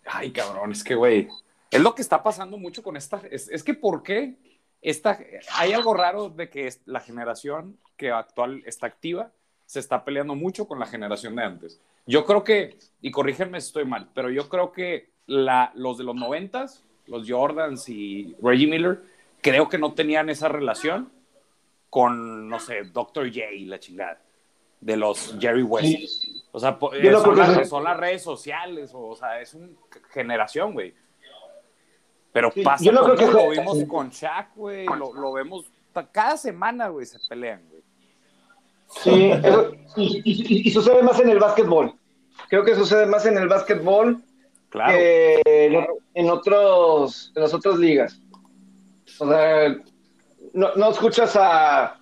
[0.06, 1.28] ay, cabrón, es que, güey,
[1.70, 4.36] es lo que está pasando mucho con esta, es, es que, ¿por qué?
[4.80, 5.18] Esta,
[5.54, 9.32] hay algo raro de que la generación que actual está activa
[9.66, 11.80] se está peleando mucho con la generación de antes.
[12.06, 16.04] Yo creo que, y corrígenme si estoy mal, pero yo creo que la, los de
[16.04, 19.02] los noventas, los Jordans y Reggie Miller,
[19.40, 21.10] creo que no tenían esa relación
[21.90, 23.28] con, no sé, Dr.
[23.28, 24.20] J, la chingada,
[24.80, 26.24] de los Jerry West.
[26.52, 29.68] O sea, Yo son, las, son las redes sociales, o, o sea, es una
[30.12, 30.94] generación, güey.
[32.32, 35.12] Pero Sí, pasa yo no con creo que lo sea- vimos con Shaq, güey, lo,
[35.14, 35.64] lo vemos,
[36.12, 37.82] cada semana, güey, se pelean, güey.
[39.02, 41.94] Sí, eso- y, y- y sucede más en el básquetbol.
[42.48, 44.22] Creo que sucede más en el básquetbol
[44.70, 44.92] Claro.
[44.92, 48.20] que en, en otros, en las otras ligas.
[49.18, 49.76] O sea,
[50.52, 52.00] no, no escuchas a,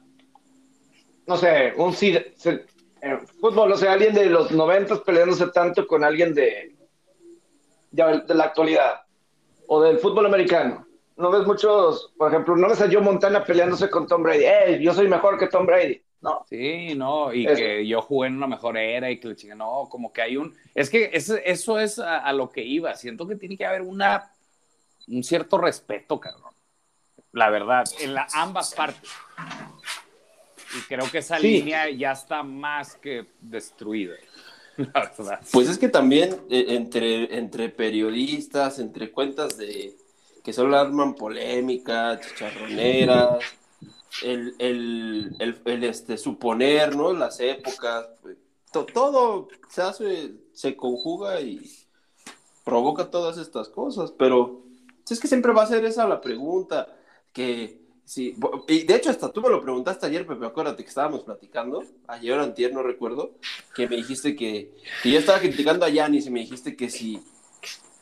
[1.26, 6.34] no sé, un eh, fútbol, o sea, alguien de los noventas peleándose tanto con alguien
[6.34, 6.74] de,
[7.90, 9.00] de, de la actualidad
[9.66, 10.86] o del fútbol americano.
[11.16, 14.44] No ves muchos, por ejemplo, no ves a Joe Montana peleándose con Tom Brady.
[14.44, 16.02] ¡Ey, yo soy mejor que Tom Brady!
[16.20, 17.56] No, Sí, no, y Eso.
[17.56, 20.36] que yo jugué en una mejor era y que le chingue, no, como que hay
[20.36, 23.82] un, es que eso es a, a lo que iba, siento que tiene que haber
[23.82, 24.32] una,
[25.08, 26.45] un cierto respeto, cabrón,
[27.36, 29.10] la verdad, en la, ambas partes.
[30.76, 31.48] Y creo que esa Sí.
[31.48, 34.14] línea ya está más que destruida,
[34.78, 35.40] la verdad.
[35.52, 39.94] Pues es que también eh, entre, entre periodistas, entre cuentas de
[40.42, 43.44] que solo arman polémica, chicharroneras,
[44.22, 47.12] el, el, el, el, este, suponer, ¿no?
[47.12, 48.36] Las épocas, pues,
[48.72, 51.60] to- todo se hace, se conjuga y
[52.64, 54.62] provoca todas estas cosas, pero
[55.08, 56.95] es que siempre va a ser esa la pregunta,
[57.36, 57.76] que
[58.06, 58.34] sí,
[58.66, 62.32] y de hecho hasta tú me lo preguntaste ayer, Pepe, acuérdate que estábamos platicando, ayer
[62.38, 63.32] o antier, no recuerdo,
[63.74, 64.70] que me dijiste que,
[65.02, 67.22] que yo estaba criticando a Yanis y me dijiste que si,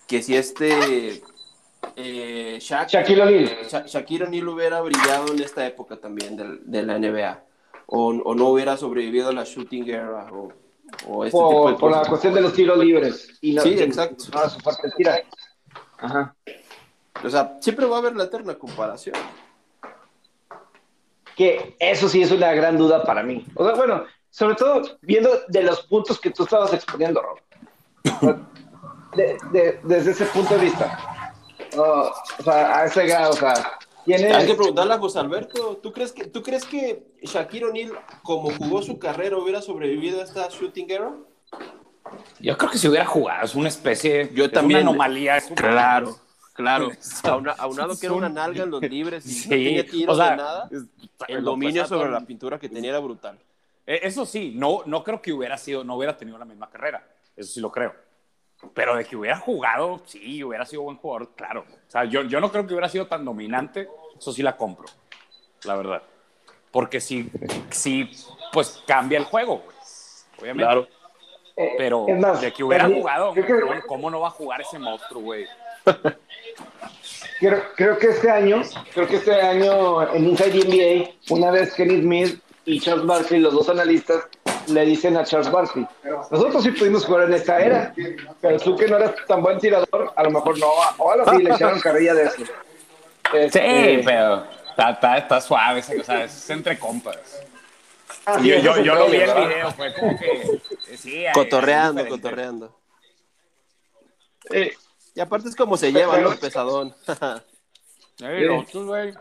[0.06, 1.20] que si este
[1.96, 3.48] eh, Shaq- Shaquille O'Neal.
[3.68, 7.42] Sha- Shaquille O'Neal hubiera brillado en esta época también del- de, la NBA,
[7.86, 10.52] o, o no hubiera sobrevivido a la shooting era o,
[11.08, 13.36] o este tipo de por, la cuestión de los tiros libres.
[13.40, 14.26] Y no, Sí, exacto.
[14.32, 14.58] No, su
[14.96, 15.22] tira.
[15.98, 16.36] Ajá.
[17.24, 19.14] O sea, siempre va a haber la eterna comparación.
[21.36, 23.44] que eso sí es una gran duda para mí.
[23.56, 28.38] O sea, bueno, sobre todo viendo de los puntos que tú estabas exponiendo, Rob.
[29.16, 31.32] De- de- desde ese punto de vista.
[31.76, 32.12] O
[32.44, 33.54] sea, a ese grado, o sea,
[34.04, 34.32] tiene...
[34.32, 38.50] Hay que preguntarle a José Alberto, ¿tú crees que, ¿tú crees que Shaquille O'Neal, como
[38.56, 41.12] jugó su carrera, hubiera sobrevivido a esta shooting era?
[42.38, 44.30] Yo creo que si hubiera jugado, es una especie.
[44.34, 44.82] Yo es también.
[44.82, 45.36] Una anomalía.
[45.38, 46.16] es un- Claro,
[46.54, 46.88] claro.
[47.24, 50.18] Auna- aunado que era una nalga en los libres y Sí, no tenía tiros o
[50.18, 50.68] sea, de nada,
[51.28, 53.38] el dominio sobre la pintura que tenía era brutal.
[53.86, 57.06] Eh, Eso sí, no, no creo que hubiera sido, no hubiera tenido la misma carrera.
[57.36, 57.94] Eso sí lo creo.
[58.72, 61.66] Pero de que hubiera jugado, sí, hubiera sido buen jugador, claro.
[61.68, 63.88] O sea, yo, yo no creo que hubiera sido tan dominante,
[64.18, 64.86] eso sí la compro,
[65.64, 66.02] la verdad.
[66.70, 67.30] Porque sí,
[67.70, 68.10] sí,
[68.52, 69.76] pues cambia el juego, güey.
[70.40, 70.64] Obviamente.
[70.64, 70.88] Claro.
[71.56, 74.30] eh, Pero es más, de que hubiera jugado, creo que- ¿cómo, cómo no va a
[74.30, 75.46] jugar ese monstruo, güey?
[77.40, 78.62] Creo, creo que este año,
[78.94, 83.52] creo que este año en Inside NBA, una vez Kenny Smith y Charles Barkley, los
[83.52, 84.24] dos analistas,
[84.68, 85.86] le dicen a Charles Barkley,
[86.30, 87.92] nosotros sí pudimos jugar en esta era,
[88.40, 91.42] pero tú que no eres tan buen tirador, a lo mejor no, o algo así,
[91.42, 92.36] le echaron carrilla de eso.
[92.36, 92.44] Sí,
[93.34, 97.42] Este, pero está, está, está suave, o sea, es entre compas.
[98.26, 100.26] ah, sí, yo, yo, lo vi entre el video, fue como que.
[100.30, 102.78] eh, Sí, Cotorreando, cotorreando.
[104.50, 104.74] Eh,
[105.14, 106.30] Y aparte es como se lleva, ¿no?
[106.36, 106.94] Pesadón.
[108.20, 109.12] Eh, los otros, güey.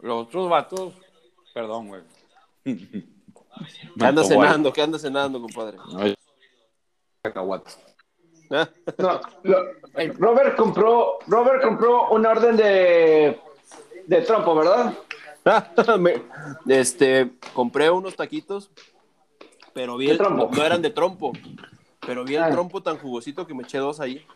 [0.00, 0.92] Los otros vatos.
[1.54, 2.02] Perdón, güey.
[2.64, 4.70] ¿Qué anda cenando?
[4.70, 5.78] ¿Qué anda cenando, compadre?
[7.22, 7.78] Cacahuates.
[8.50, 8.68] No,
[9.44, 9.62] lo-
[10.18, 13.40] Robert compró, Robert compró un orden de,
[14.06, 14.92] de trompo, ¿verdad?
[15.98, 16.22] Me-
[16.68, 18.70] este, compré unos taquitos,
[19.72, 20.50] pero vi ¿De el, trompo?
[20.52, 21.32] no eran de trompo,
[22.04, 22.50] pero vi el Ah.
[22.50, 24.26] trompo tan jugosito que me eché dos ahí.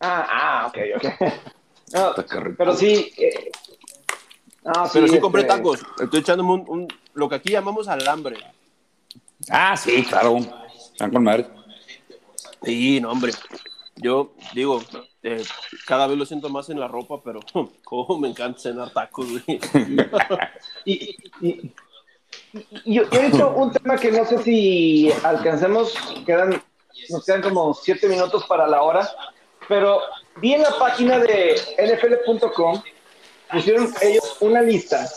[0.00, 1.30] Ah, ah, ok, ok.
[1.92, 2.14] No,
[2.56, 3.12] pero sí.
[3.18, 3.50] eh,
[4.62, 5.80] no, Pero sí este, compré tacos.
[6.00, 8.36] Estoy echándome un, un- lo que aquí llamamos alambre.
[9.48, 10.36] Ah, sí, claro.
[10.92, 11.48] Están con madre.
[12.62, 13.32] Sí, no, hombre.
[13.96, 14.80] Yo digo,
[15.24, 15.42] eh,
[15.84, 17.40] cada vez lo siento más en la ropa, pero
[17.84, 19.58] cómo me encanta cenar tacos, güey.
[20.84, 21.74] Y, y- y-
[22.84, 25.92] y yo, yo he hecho un tema que no sé si alcancemos,
[26.24, 26.62] quedan,
[27.08, 29.10] nos quedan como siete minutos para la hora,
[29.70, 30.00] pero
[30.40, 32.82] vi en la página de nfl.com,
[33.52, 35.08] pusieron ellos una lista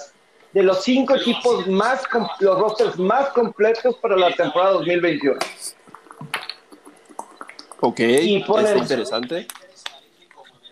[0.54, 2.04] de los cinco equipos más,
[2.39, 5.39] los rosters más completos para la temporada 2021.
[7.80, 9.47] Ok, Y ponen- está interesante.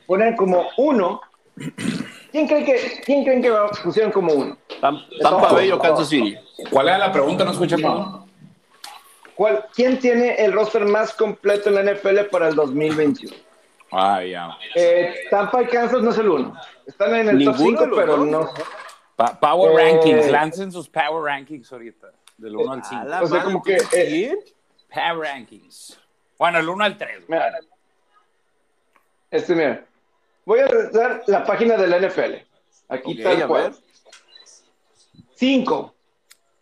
[0.06, 1.20] Ponen como uno.
[2.32, 3.52] ¿Quién creen que, quién creen que
[3.84, 4.58] pusieron como uno?
[4.80, 6.38] Tam- Tampa Bay o Kansas City.
[6.70, 7.44] ¿Cuál era la pregunta?
[7.44, 8.26] No escuché, perdón.
[9.34, 13.36] ¿Cuál, ¿Quién tiene el roster más completo en la NFL para el 2021?
[13.92, 14.58] Ah, ya.
[14.76, 16.54] Eh, Tampa y Kansas no es el uno.
[16.86, 18.28] Están en el top Ninguno 5, de los pero dos.
[18.28, 18.50] no.
[19.16, 20.32] Pa- power Eh, Rankings.
[20.32, 22.08] Lancen sus Power Rankings ahorita.
[22.38, 23.04] Del 1 al A 5.
[23.06, 24.54] la O sea, como que, ¿tienes eh?
[24.94, 26.00] Power Rankings.
[26.38, 27.24] Bueno, el 1 al 3.
[27.28, 27.60] Mira,
[29.30, 29.86] este, mira.
[30.46, 32.36] Voy a dar la página de la NFL.
[32.90, 33.64] Aquí Ok, tal cual.
[33.72, 33.74] ver.
[35.36, 35.94] 5.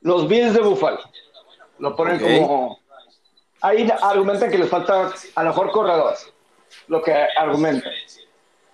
[0.02, 1.00] Los Bills de Buffalo.
[1.80, 2.22] Lo ponen Ok.
[2.48, 2.80] como.
[3.62, 6.32] Ahí argumentan que les falta a lo mejor corredores.
[6.88, 7.92] Lo que argumentan.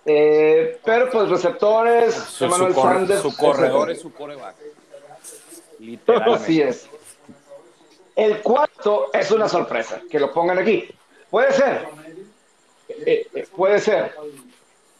[0.04, 4.54] Eh, pero pues receptores, Su, Emmanuel su cor- Sanders, su corredor es su coreback.
[6.32, 6.88] Así es.
[8.14, 10.88] El cuarto es una sorpresa, que lo pongan aquí.
[11.30, 11.86] Puede ser,
[12.88, 14.14] Eh, eh, puede ser,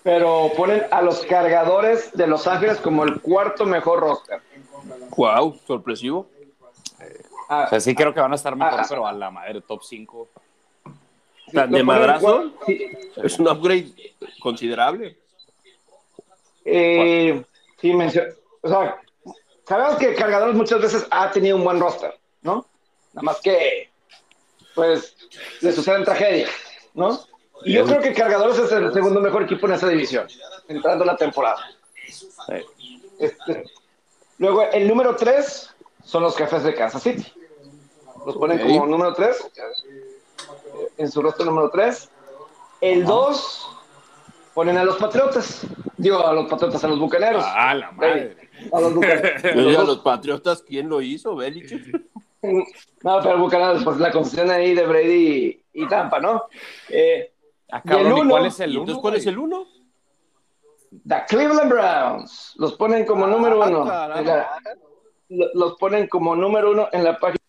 [0.03, 4.41] pero ponen a los cargadores de Los Ángeles como el cuarto mejor roster.
[5.17, 6.29] Wow, sorpresivo.
[7.49, 8.87] Ah, O sea, sí creo que van a estar mejor, Ah.
[8.89, 10.29] pero a la madre, top 5.
[11.53, 12.53] Tan de madrazo.
[12.67, 13.87] sí, Es un upgrade
[14.41, 15.17] considerable.
[16.65, 17.43] eh,
[17.81, 18.97] sí, mencio- o sea,
[19.67, 22.67] sabemos que cargadores muchas veces ha tenido un buen roster, ¿no?
[23.13, 23.89] Nada más que,
[24.75, 25.17] pues,
[25.61, 26.51] le suceden tragedias,
[26.95, 27.21] ¿no?
[27.65, 30.27] Y yo creo que Cargadores es el segundo mejor equipo en esa división,
[30.69, 31.65] entrando la temporada.
[33.19, 33.65] Este,
[34.39, 35.71] luego, el número 3
[36.05, 37.25] son los jefes de Kansas City.
[38.27, 39.37] Los ponen como número 3,
[40.99, 42.11] en su rostro número 3.
[42.81, 43.69] El 2
[44.55, 45.67] ponen a los Patriotas.
[45.97, 47.45] Digo, a los Patriotas, a los Bucaneros.
[47.47, 48.37] Ah, la madre.
[48.73, 49.43] A los Bucaneros.
[49.55, 51.35] Digo, a los Patriotas, ¿quién lo hizo?
[51.37, 52.01] Belichick.
[53.03, 56.45] No, pero Bucaneros, pues la concesión ahí de Brady y, y Tampa, ¿no?
[56.89, 57.33] Eh,
[57.73, 58.79] Ah, Y el cabrón, ¿y uno, cuál es ¿Y el 1?
[58.81, 59.67] entonces cuál es el uno?
[61.09, 62.53] The Cleveland Browns.
[62.57, 63.85] Los ponen como número Ah, uno.
[63.87, 64.21] caramba.
[64.21, 64.49] Mira,
[65.31, 67.43] lo- los ponen como número uno en la página.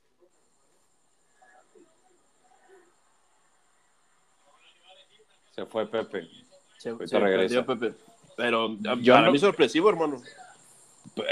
[5.58, 6.30] Se fue Pepe.
[6.78, 7.66] Se, se regresa.
[7.66, 7.94] Pepe.
[8.36, 10.22] Pero Yo para no- mí sorpresivo, hermano.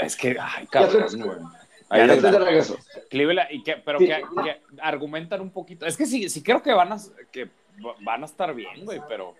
[0.02, 1.38] Es que, ay, Ya cabrón, güey.
[1.38, 1.46] Ya
[1.90, 2.30] Ahí estoy está.
[2.32, 2.76] de regreso.
[3.08, 4.06] Cleveland, y que, pero Sí.
[4.08, 5.86] que, que argumentan un poquito.
[5.86, 6.96] Es que sí, sí creo que van a,
[7.30, 7.48] que
[8.00, 9.36] van a estar bien, güey, pero.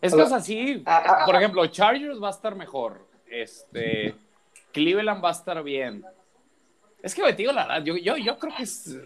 [0.00, 0.82] Es que, o sea, sí.
[1.24, 3.06] Por ejemplo, Chargers va a estar mejor.
[3.28, 4.16] Este.
[4.72, 6.04] Cleveland va a estar bien.
[7.00, 8.98] Es que, güey, te digo la verdad, yo, yo, yo creo que es.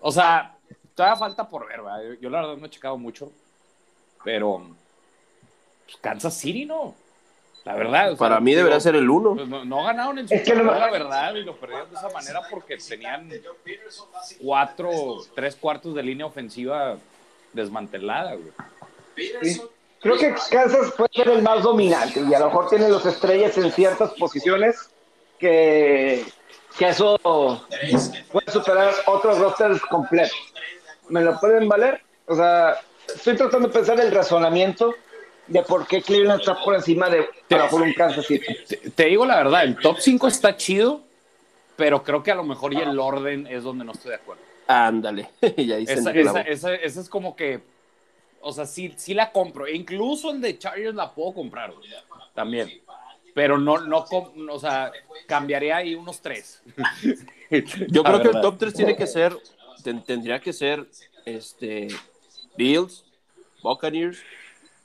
[0.00, 0.56] O sea,
[0.96, 2.02] todavía falta por ver, ¿verdad?
[2.02, 3.30] Yo, yo la verdad no he checado mucho.
[4.24, 4.62] Pero.
[5.86, 6.94] pues, Kansas City, ¿no?
[7.64, 8.06] La verdad.
[8.12, 9.34] o sea, Para mí digo, debería ser el uno.
[9.34, 12.08] pues no, no ganaron en Es que no- la verdad, y lo perdieron de esa
[12.08, 13.30] manera porque tenían
[14.42, 14.90] cuatro,
[15.34, 16.96] tres cuartos de línea ofensiva
[17.52, 18.52] desmantelada, güey.
[19.42, 19.60] Sí.
[20.00, 23.56] Creo que Kansas puede ser el más dominante y a lo mejor tiene los estrellas
[23.58, 24.88] en ciertas posiciones
[25.38, 26.24] que,
[26.78, 27.18] que eso
[28.32, 30.36] puede superar otros rosters completos.
[31.10, 32.00] ¿Me lo pueden valer?
[32.26, 32.76] O sea,
[33.16, 34.94] estoy tratando de pensar el razonamiento
[35.46, 38.56] de por qué Cleveland está por encima de a lo mejor un Kansas City.
[38.68, 41.00] Te, te digo la verdad, el top 5 está chido,
[41.76, 44.42] pero creo que a lo mejor ya el orden es donde no estoy de acuerdo.
[44.66, 45.30] Ándale.
[45.56, 47.60] y ahí se Esa, esa, esa, esa es como que,
[48.40, 49.66] o sea, sí, sí la compro.
[49.66, 51.88] E incluso el de Chargers la puedo comprar, güey,
[52.34, 52.70] también.
[53.34, 54.04] Pero no, no,
[54.50, 54.92] o sea,
[55.26, 56.62] cambiaría ahí unos tres.
[57.88, 59.36] Yo La creo que el top 3 tiene que ser,
[59.82, 60.84] ten- tendría que ser
[61.24, 61.88] este
[62.60, 63.04] Bills,
[63.62, 64.18] Buccaneers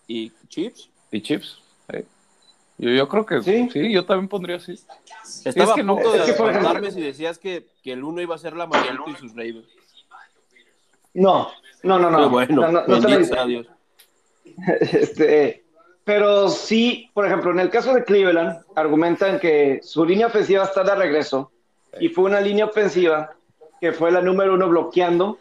[0.08, 0.90] y Chiefs.
[1.12, 1.60] ¿Y Chips?
[2.78, 3.70] Yo, yo creo que Sí.
[3.72, 3.92] sí.
[3.92, 4.78] yo también pondría así.
[5.46, 8.36] Estaba que a no- punto es de despertarme si decías que, que el uno iba
[8.36, 9.68] a ser la Mariano y sus Ravens.
[11.14, 11.50] No,
[11.84, 12.18] no, no, no.
[12.18, 13.68] Pero bueno, no, no, no te Dios.
[14.82, 15.64] Este,
[16.04, 20.84] pero sí, por ejemplo, en el caso de Cleveland, argumentan que su línea ofensiva está
[20.84, 21.52] de regreso
[22.00, 23.34] y fue una línea ofensiva
[23.82, 25.40] que fue la número uno bloqueando,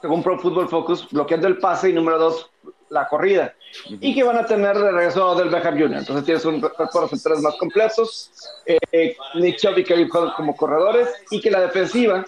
[0.00, 2.50] según Pro Football Focus, bloqueando el pase y número dos,
[2.88, 3.54] la corrida.
[4.00, 5.98] Y que van a tener de regreso del Beckham Jr.
[5.98, 8.30] Entonces tienes un cuerpo receptores más completos,
[8.66, 12.24] eh, Nick Chubb y Kevin como corredores, y que la defensiva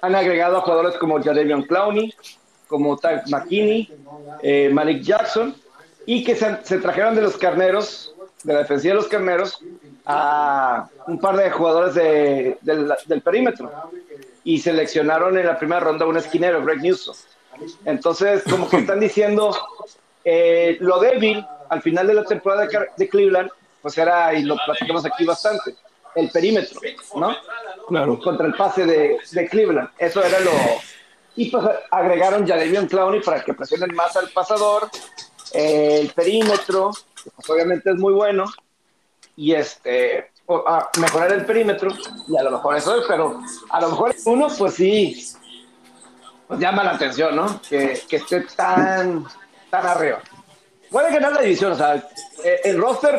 [0.00, 2.14] han agregado a jugadores como Jadavion Clowney,
[2.66, 3.92] como Tag McKinney,
[4.42, 5.54] eh, Malik Jackson,
[6.06, 9.58] y que se, se trajeron de los carneros, de la defensiva de los carneros,
[10.06, 13.70] a un par de jugadores de- del perímetro.
[14.46, 17.16] Y seleccionaron en la primera ronda un esquinero, Greg Newsom.
[17.84, 19.56] Entonces, como que están diciendo,
[20.24, 23.50] eh, lo débil al final de la temporada de, Cleveland,
[23.82, 25.74] pues era, y lo platicamos aquí bastante,
[26.14, 26.80] el perímetro,
[27.16, 27.36] ¿no?
[27.88, 28.20] Claro.
[28.20, 29.90] contra el pase de, de Cleveland.
[29.98, 30.52] Eso era lo.
[31.34, 34.88] Y pues agregaron Jadavion Clowney para que presionen más al pasador.
[35.54, 36.92] eh, el perímetro,
[37.22, 38.44] que, pues, obviamente es muy bueno.
[39.34, 40.30] Y este.
[40.48, 41.90] A mejorar el perímetro.
[42.28, 45.32] Y a lo mejor eso es, pero a lo mejor uno, pues sí.
[46.46, 47.60] Pues llama la atención, ¿no?
[47.62, 49.26] Que, que esté tan,
[49.70, 50.22] tan arriba.
[50.90, 51.96] Puede ganar la división, o sea,
[52.44, 53.18] eh, el roster.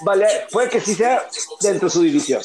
[0.00, 1.24] Vale, puede que sí sea
[1.60, 2.42] dentro de su división.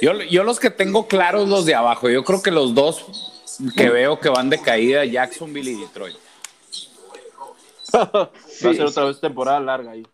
[0.00, 2.08] Yo, yo los que tengo claros los de abajo.
[2.08, 3.42] Yo creo que los dos
[3.76, 6.16] que veo que van de caída, Jacksonville y Detroit.
[8.64, 10.06] Va a ser otra vez temporada larga ahí.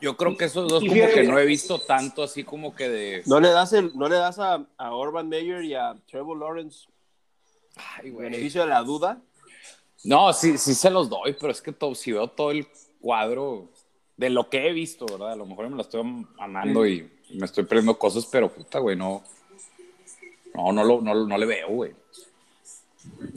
[0.00, 3.22] Yo creo que esos dos como que no he visto tanto así como que de...
[3.26, 6.86] ¿No le das, el, no le das a, a Urban Meyer y a Trevor Lawrence
[7.76, 8.30] Ay, güey.
[8.30, 9.20] beneficio de la duda?
[10.04, 12.68] No, sí, sí se los doy, pero es que todo, si veo todo el
[13.00, 13.68] cuadro
[14.16, 15.32] de lo que he visto, ¿verdad?
[15.32, 16.00] A lo mejor me la estoy
[16.38, 19.24] amando y me estoy perdiendo cosas, pero puta, güey, no.
[20.54, 21.92] No, no, lo, no, no le veo, güey.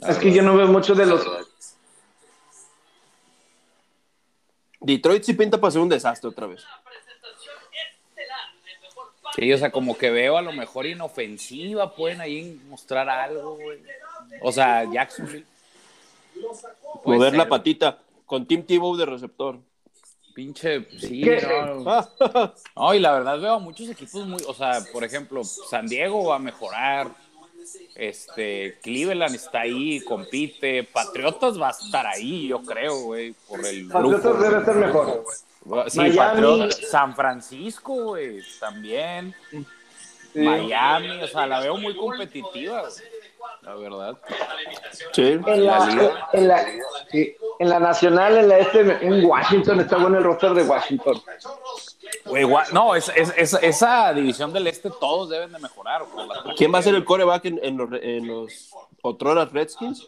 [0.08, 1.24] Es que yo no veo mucho de los.
[4.82, 6.64] Detroit sí pinta para ser un desastre otra vez.
[9.34, 13.80] Sí, o sea, como que veo a lo mejor inofensiva, pueden ahí mostrar algo, güey.
[14.42, 15.46] O sea, Jacksonville.
[17.04, 19.58] Mover la patita con Tim Tebow de receptor.
[20.34, 21.46] Pinche, sí, ¿Qué?
[21.46, 21.84] no.
[22.76, 26.24] No, y la verdad veo a muchos equipos muy, o sea, por ejemplo, San Diego
[26.24, 27.10] va a mejorar,
[27.94, 33.88] este, Cleveland está ahí, compite, Patriotas va a estar ahí, yo creo, güey, por el
[33.88, 35.24] Patriotas debe estar mejor.
[35.88, 36.16] Sí, Miami.
[36.16, 39.34] Patriotas, San Francisco, güey, también,
[40.32, 40.38] Sí.
[40.40, 42.92] Miami, o sea, la veo muy competitiva, güey,
[43.62, 44.16] la verdad.
[45.12, 45.38] Sí.
[45.46, 46.64] En La en, la,
[47.10, 51.20] sí, en la nacional, en la este, en Washington está bueno el roster de Washington.
[52.72, 56.02] No, es, es- es- esa división del este todos deben de mejorar.
[56.56, 58.70] ¿Quién va a ser el coreback en, en los, en los
[59.02, 60.06] otroras Redskins?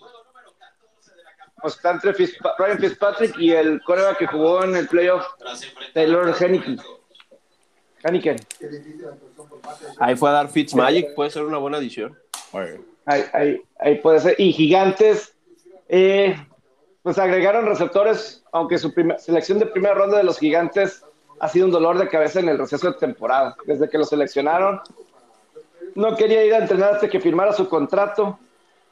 [1.60, 5.24] Pues está entre Fitz- Ryan Fitzpatrick y el coreback que jugó en el playoff,
[5.94, 6.78] Taylor Henneken.
[8.02, 8.36] Henneken.
[9.98, 12.18] Ahí fue a dar Fitzmagic, puede ser una buena adición.
[13.06, 14.34] Ahí, ahí, ahí puede ser.
[14.38, 15.34] Y Gigantes,
[15.88, 16.36] eh,
[17.02, 21.04] pues agregaron receptores, aunque su primer- selección de primera ronda de los gigantes
[21.40, 23.56] ha sido un dolor de cabeza en el receso de temporada.
[23.66, 24.80] Desde que lo seleccionaron,
[25.94, 28.38] no quería ir a entrenar hasta que firmara su contrato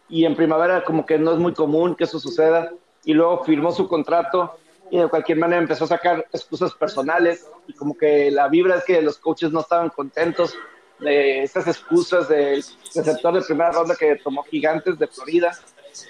[0.08, 2.70] y en primavera como que no es muy común que eso suceda
[3.04, 4.58] y luego firmó su contrato
[4.90, 8.84] y de cualquier manera empezó a sacar excusas personales y como que la vibra es
[8.84, 10.54] que los coaches no estaban contentos
[11.02, 15.52] de estas excusas del receptor de primera ronda que tomó Gigantes de Florida.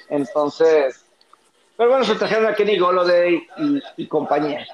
[0.09, 1.05] Entonces,
[1.76, 4.66] pero bueno, se trajeron a Kenny Golladay y, y compañía.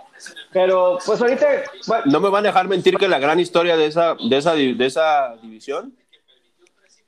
[0.52, 1.46] Pero pues ahorita,
[1.86, 4.54] bueno, No me van a dejar mentir que la gran historia de esa, de esa,
[4.54, 5.96] de esa división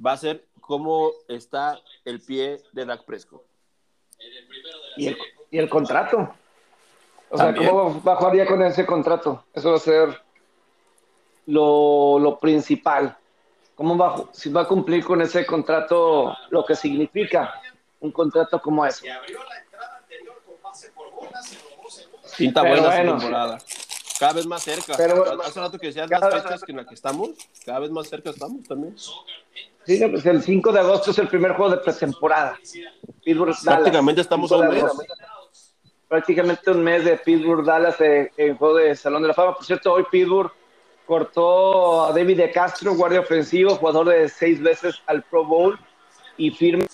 [0.04, 3.42] va a ser cómo está el pie de Dak Prescott.
[4.96, 5.18] y el,
[5.50, 6.32] y el contrato.
[7.30, 7.54] O sea.
[7.54, 9.44] ¿cómo va a jugar ya con ese contrato?
[9.52, 10.22] Eso va a ser
[11.46, 13.16] lo, lo principal.
[13.74, 17.54] ¿Cómo va, si va a cumplir con ese contrato lo que significa
[18.00, 19.08] un contrato como ese?
[22.36, 23.18] Pero buena bueno.
[23.18, 23.58] temporada.
[24.18, 24.94] Cada vez más cerca.
[24.96, 27.30] Pero- Hace rato que decías las fechas que en las que estamos,
[27.64, 28.94] cada vez más cerca estamos también.
[28.98, 32.58] Sí, pues el 5 de agosto es el primer juego de pretemporada.
[33.24, 33.64] Pittsburgh, Dallas.
[33.64, 34.92] Prácticamente estamos a un 5 de mes.
[36.06, 39.54] Prácticamente un mes de Pittsburgh Dallas eh, en juego de Salón de la Fama.
[39.54, 40.52] Por cierto, hoy Pittsburgh
[41.20, 45.76] cortó a David de Castro, guardia ofensivo, jugador de seis veces al Pro Bowl
[46.36, 46.84] y firma.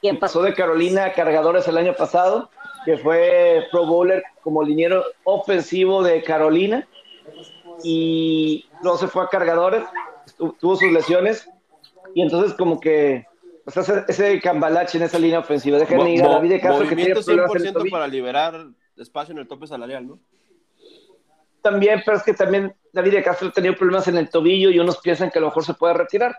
[0.00, 2.48] Quien pasó de Carolina a Cargadores el año pasado,
[2.86, 6.88] que fue Pro Bowler como liniero ofensivo de Carolina
[7.84, 9.82] y luego se fue a Cargadores,
[10.38, 11.46] tu- tuvo sus lesiones
[12.14, 13.26] y entonces como que
[13.64, 15.76] pues hace ese cambalache en esa línea ofensiva.
[15.76, 17.92] Dejen Mo- ir a David de Castro que tiene movimiento problemas en el 100% tobillo.
[17.92, 18.66] para liberar
[18.96, 20.18] espacio en el tope salarial, ¿no?
[21.62, 24.78] También, pero es que también David de Castro ha tenido problemas en el tobillo y
[24.78, 26.38] unos piensan que a lo mejor se puede retirar.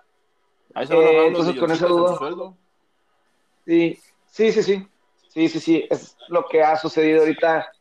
[0.74, 2.56] Ahí se Eh, entonces, con esa duda-.
[3.66, 4.88] Sí, sí, sí, sí.
[5.30, 5.88] Sí, sí, sí.
[5.90, 7.72] Es lo que ha sucedido ahorita.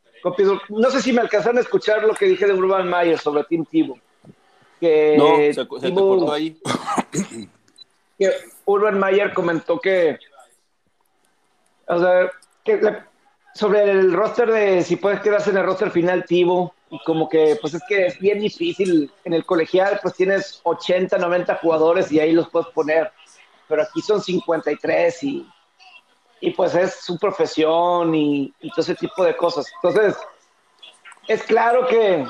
[0.69, 3.65] No sé si me alcanzaron a escuchar lo que dije de Urban Meyer sobre Tim
[3.65, 3.99] Tebow.
[4.79, 6.59] Que No, se, se te cortó ahí.
[8.17, 8.31] que
[8.65, 10.19] Urban Mayer comentó que,
[11.87, 12.31] o sea,
[12.63, 12.79] que
[13.53, 17.57] sobre el roster de si puedes quedarse en el roster final Tivo y como que
[17.61, 22.19] pues es que es bien difícil en el colegial pues tienes 80, 90 jugadores y
[22.19, 23.11] ahí los puedes poner,
[23.69, 25.49] pero aquí son 53 y,
[26.41, 29.71] y pues es su profesión y, y todo ese tipo de cosas.
[29.81, 30.17] Entonces,
[31.29, 32.27] es claro que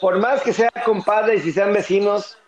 [0.00, 2.38] por más que sean compadres y sean vecinos,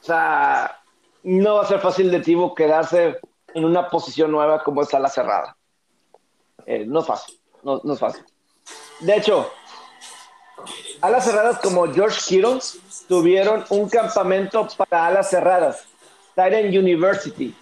[0.00, 0.80] o sea,
[1.22, 3.18] no va a ser fácil de Tivo quedarse
[3.52, 5.54] en una posición nueva como está la cerrada.
[6.64, 8.24] Eh, no es fácil, no, no es fácil.
[9.00, 9.50] De hecho,
[11.00, 12.58] alas cerradas como George Kittle
[13.08, 15.84] tuvieron un campamento para alas cerradas,
[16.34, 17.54] Titan University,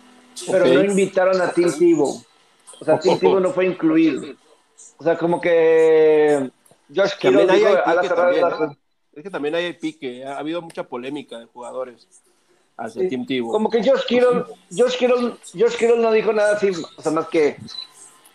[0.46, 2.22] pero no invitaron a Tim Tebow.
[2.80, 4.22] O sea, Tim Tebow no fue incluido.
[4.98, 6.50] O sea, como que
[6.92, 8.76] George Kittle También dijo hay alas cerradas.
[9.14, 10.24] Es que también hay pique.
[10.24, 12.06] Ha habido mucha polémica de jugadores
[12.76, 13.08] hacia Sí.
[13.08, 13.50] Team Tebow.
[13.50, 17.28] Como que George Kittle, George Kittle, George Kittle no dijo nada así, o sea, más
[17.28, 17.56] que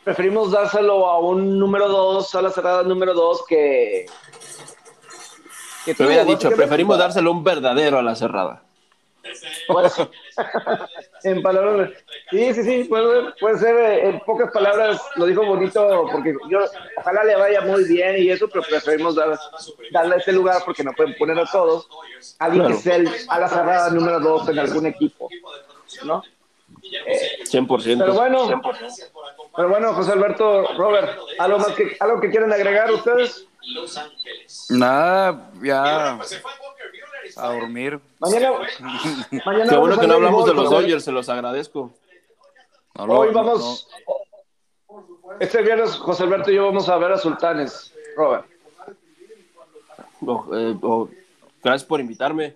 [0.03, 4.05] preferimos dárselo a un número 2, a la cerrada número 2 que...
[5.85, 8.63] que Te hubiera dicho, preferimos dárselo a un verdadero a la cerrada.
[11.23, 11.91] en palabras...
[12.29, 16.59] Sí, sí, sí, puede, puede ser, eh, en pocas palabras, lo dijo bonito, porque yo,
[16.97, 19.37] ojalá le vaya muy bien y eso, pero preferimos dar,
[19.91, 21.87] darle ese lugar porque no pueden poner a todos.
[22.39, 22.75] Alguien Claro.
[22.75, 25.29] que sea el, a la cerrada número 2 en algún equipo,
[26.03, 26.23] ¿no?
[26.83, 27.97] 100%.
[27.99, 28.61] Pero bueno,
[29.55, 33.47] pero bueno, José Alberto, Robert, ¿algo más que, algo que quieran agregar ustedes?
[34.69, 36.19] Nada, ya
[37.37, 37.99] a dormir.
[38.19, 38.51] Mañana,
[39.45, 41.91] mañana Qué bueno que no hablamos de los Dodgers, se los agradezco.
[42.95, 43.87] No, Hoy no, vamos,
[45.39, 48.45] este viernes José Alberto y yo vamos a ver a Sultanes, Robert.
[50.25, 51.09] O- eh, o-
[51.63, 52.55] gracias por invitarme.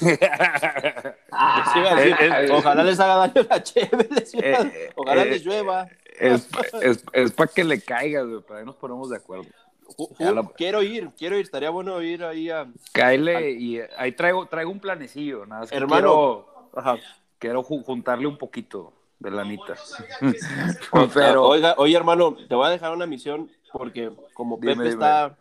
[0.00, 4.08] Les iba a decir, eh, ojalá les haga daño la cheve.
[4.10, 5.88] les Eh, ojalá eh, les llueva.
[6.18, 6.48] Es,
[6.82, 9.44] es, es para que le caiga, güey, para ahí nos ponemos de acuerdo.
[10.56, 11.42] Quiero ir, quiero ir.
[11.44, 12.66] Estaría bueno ir ahí a.
[12.92, 16.44] Caile y ahí traigo, traigo un planecillo, nada más que Hermano.
[16.64, 16.96] quiero, Ajá.
[17.38, 19.74] quiero ju- juntarle un poquito de lanita.
[20.92, 24.82] Pero, Pero, oiga, oye, hermano, te voy a dejar una misión porque como Dime, Pepe
[24.90, 24.94] dime.
[24.94, 25.36] está,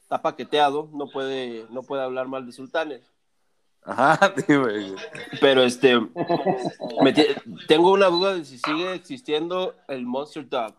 [0.00, 3.02] está paqueteado, no puede, no puede hablar mal de sultanes.
[3.88, 4.34] Ajá.
[5.40, 5.98] Pero este,
[7.02, 7.12] me
[7.66, 10.74] tengo una duda de si sigue existiendo el Monster Dog.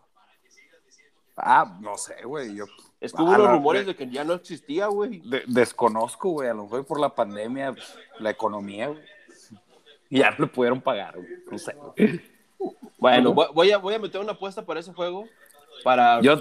[1.36, 2.64] Ah, no sé, güey, yo
[3.00, 5.20] Es que hubo Ah, unos la- rumores de que ya no existía, güey.
[5.20, 9.00] de- desconozco, güey, a lo mejor por la pandemia, pues, la economía, güey.
[10.10, 11.74] Ya no le pudieron pagar, güey, no sé.
[12.98, 15.24] Bueno, voy, a, voy a meter una apuesta para ese juego.
[15.82, 16.36] Para, Yo,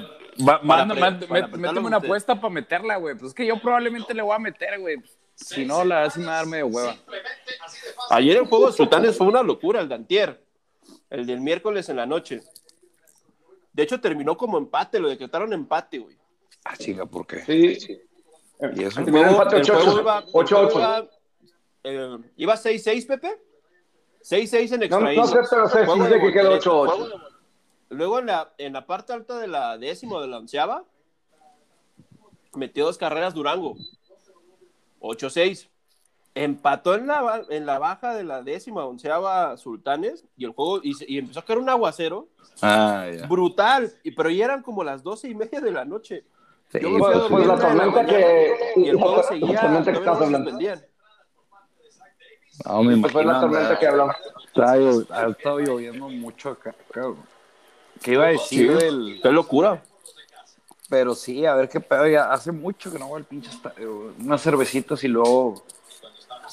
[0.46, 3.16] Para para méteme una apuesta para meterla, güey.
[3.16, 4.98] Pues es que yo probablemente le voy a meter, güey.
[5.46, 6.96] Si no, la a dar medio hueva.
[8.10, 10.44] Ayer el juego de Sultanes fue una locura, el de Antier.
[11.10, 12.42] El del miércoles en la noche.
[13.74, 16.18] De hecho, terminó como empate, lo decretaron empate, güey.
[16.66, 17.40] Ah, chinga, ¿por qué?
[17.46, 18.00] Sí.
[18.76, 19.00] ¿Y eso?
[19.00, 20.00] El Terminó empate el juego 8-8.
[20.02, 20.50] iba, el 8-8.
[20.50, 21.08] juego iba,
[21.84, 23.42] eh, ¿iba 6-6, Pepe?
[24.22, 26.86] 6-6 en No, extra no sé, pero sé, sí sé que quedó voltereta, 8-8.
[26.88, 27.30] juego de-
[27.92, 30.84] Luego en la, en la parte alta de la décima de la onceava,
[32.54, 33.76] metió dos carreras Durango.
[35.00, 35.68] 8-6.
[36.36, 40.94] Empató en la, en la baja de la décima, onceava Sultanes, y el juego, y,
[41.08, 42.28] y empezó a caer un aguacero
[42.62, 43.26] Ah, ya.
[43.28, 46.24] brutal, y, pero ya eran como las doce y media de la noche.
[46.72, 48.54] Sí, Yo me fui a Pues, pues la la tormenta que.
[48.76, 50.52] Y el juego la seguía, tormenta que estás no hablando.
[52.84, 54.16] me Pues fue la imagino, tormenta anda- que hablamos.
[54.46, 57.18] Estaba llo- ha estado lloviendo mucho acá, cabrón.
[58.04, 58.86] ¿Qué iba a decir Sí.
[58.86, 59.20] del...?
[59.22, 59.82] Qué locura.
[60.90, 62.08] Pero sí, a ver qué pedo.
[62.08, 64.14] Ya hace mucho que no voy al pinche estadio.
[64.20, 65.64] Unas cervecitas y luego...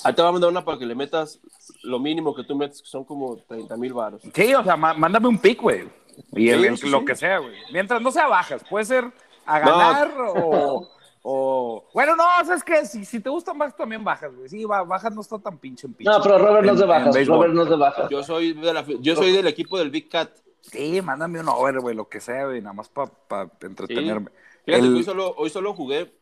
[0.05, 1.41] Ahí te voy a mandar una para que le metas
[1.83, 4.21] lo mínimo que tú metes, que son como 30 mil baros.
[4.35, 5.89] Sí, o sea, má- mándame un pick, güey.
[6.33, 7.55] Y el- Sí, el- sí, lo que sea, güey.
[7.73, 9.11] Mientras no sea bajas, puede ser
[9.47, 10.87] a ganar o,
[11.23, 11.85] o...
[11.95, 12.85] Bueno, no, ¿sabes qué?
[12.85, 14.51] Si, si te gustan bajas, también bajas, güey.
[14.51, 16.11] Sí, ba- bajas no está tan pinche en pinche.
[16.13, 17.27] No, pero Robert no es de bajas.
[17.27, 18.11] Robert no es de bajas.
[18.11, 20.31] Yo soy, de la- yo soy del equipo del Big Cat.
[20.71, 24.31] Sí, mándame un over, güey, lo que sea, güey, nada más para entretenerme.
[24.65, 26.13] Fíjate El- que hoy solo, hoy solo jugué,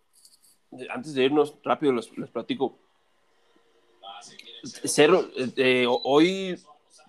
[0.91, 2.79] antes de irnos rápido les, les platico.
[4.85, 6.59] Cero, eh, eh, hoy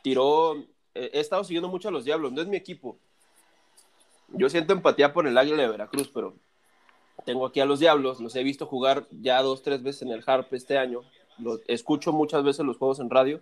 [0.02, 0.56] tiró,
[0.94, 2.98] eh, he estado siguiendo mucho a los Diablos, no es mi equipo.
[4.30, 6.36] Yo siento empatía por el Águila de Veracruz, pero
[7.26, 10.24] tengo aquí a los Diablos, los he visto jugar ya dos, tres veces en el
[10.26, 11.02] Harp este año,
[11.38, 13.42] los, escucho muchas veces los juegos en radio,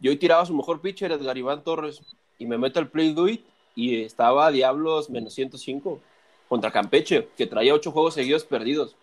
[0.00, 2.00] y hoy tiraba su mejor pitcher, Edgar Iván Torres,
[2.38, 6.00] y me meto al Play Do It, y estaba Diablos menos 105
[6.48, 8.96] contra Campeche, que traía ocho juegos seguidos perdidos.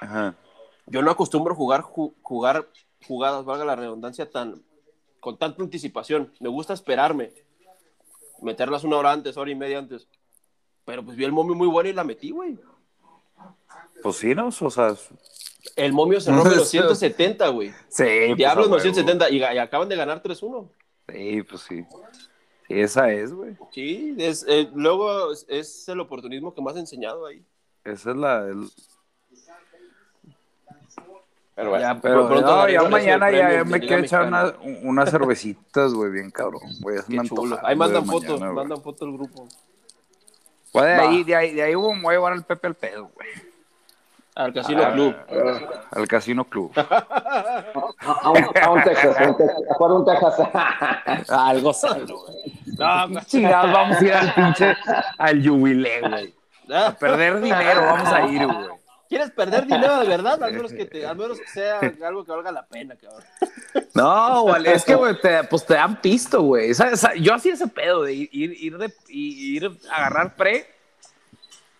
[0.00, 0.34] Ajá.
[0.86, 2.68] Yo no acostumbro jugar, ju- jugar
[3.06, 4.62] jugadas, valga la redundancia, tan,
[5.20, 6.32] con tanta anticipación.
[6.40, 7.32] Me gusta esperarme,
[8.42, 10.08] meterlas una hora antes, hora y media antes.
[10.84, 12.58] Pero pues vi el momio muy bueno y la metí, güey.
[14.02, 14.48] Pues sí, ¿no?
[14.48, 14.94] O sea,
[15.76, 17.70] El momio cerró menos 170, güey.
[17.88, 18.04] sí.
[18.04, 18.80] pues, Diablos huevo.
[18.80, 20.68] 170 y, y acaban de ganar 3-1.
[21.10, 21.84] Sí, pues sí.
[22.68, 23.56] Sí, esa es, güey.
[23.72, 27.44] Sí, es, eh, luego es, es el oportunismo que más he enseñado ahí.
[27.84, 28.46] Esa es la.
[28.46, 28.68] el-
[31.54, 34.56] Pero bueno, Ya, pero pronto no, daré ya mañana ya, me quiero echar Mexicana.
[34.62, 36.62] una- unas cervecitas, güey, bien cabrón.
[36.80, 36.98] Güey,
[37.62, 39.46] Ahí mandan fotos, mandan fotos el grupo.
[40.72, 43.28] Pues de ahí, de ahí, de ahí voy a llevar al Pepe al pedo, güey.
[44.36, 45.14] Al Casino Ah, Club.
[45.92, 46.72] Al Casino Club.
[46.76, 51.30] A un, a un Texas, a un Texas, a jugar un Texas.
[51.30, 52.52] Algo sano, güey.
[52.78, 54.76] No, chingados, vamos a ir al pinche,
[55.18, 56.34] al jubileo, güey.
[56.72, 58.68] A Ah, perder dinero, vamos a ir, güey.
[59.08, 60.42] ¿Quieres perder dinero de verdad?
[60.42, 63.22] Al menos que, te, al menos que sea algo que valga la pena, cabrón.
[63.94, 66.72] No, vale, es que, güey, te, pues te dan pisto, güey.
[67.20, 70.66] Yo hacía ese pedo de ir, ir, ir, de, y- ir a agarrar pre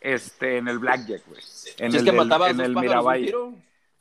[0.04, 1.40] este, en el blackjack, güey.
[1.78, 2.74] En Si es el, que del- matabas en el
[3.24, 3.54] tiro.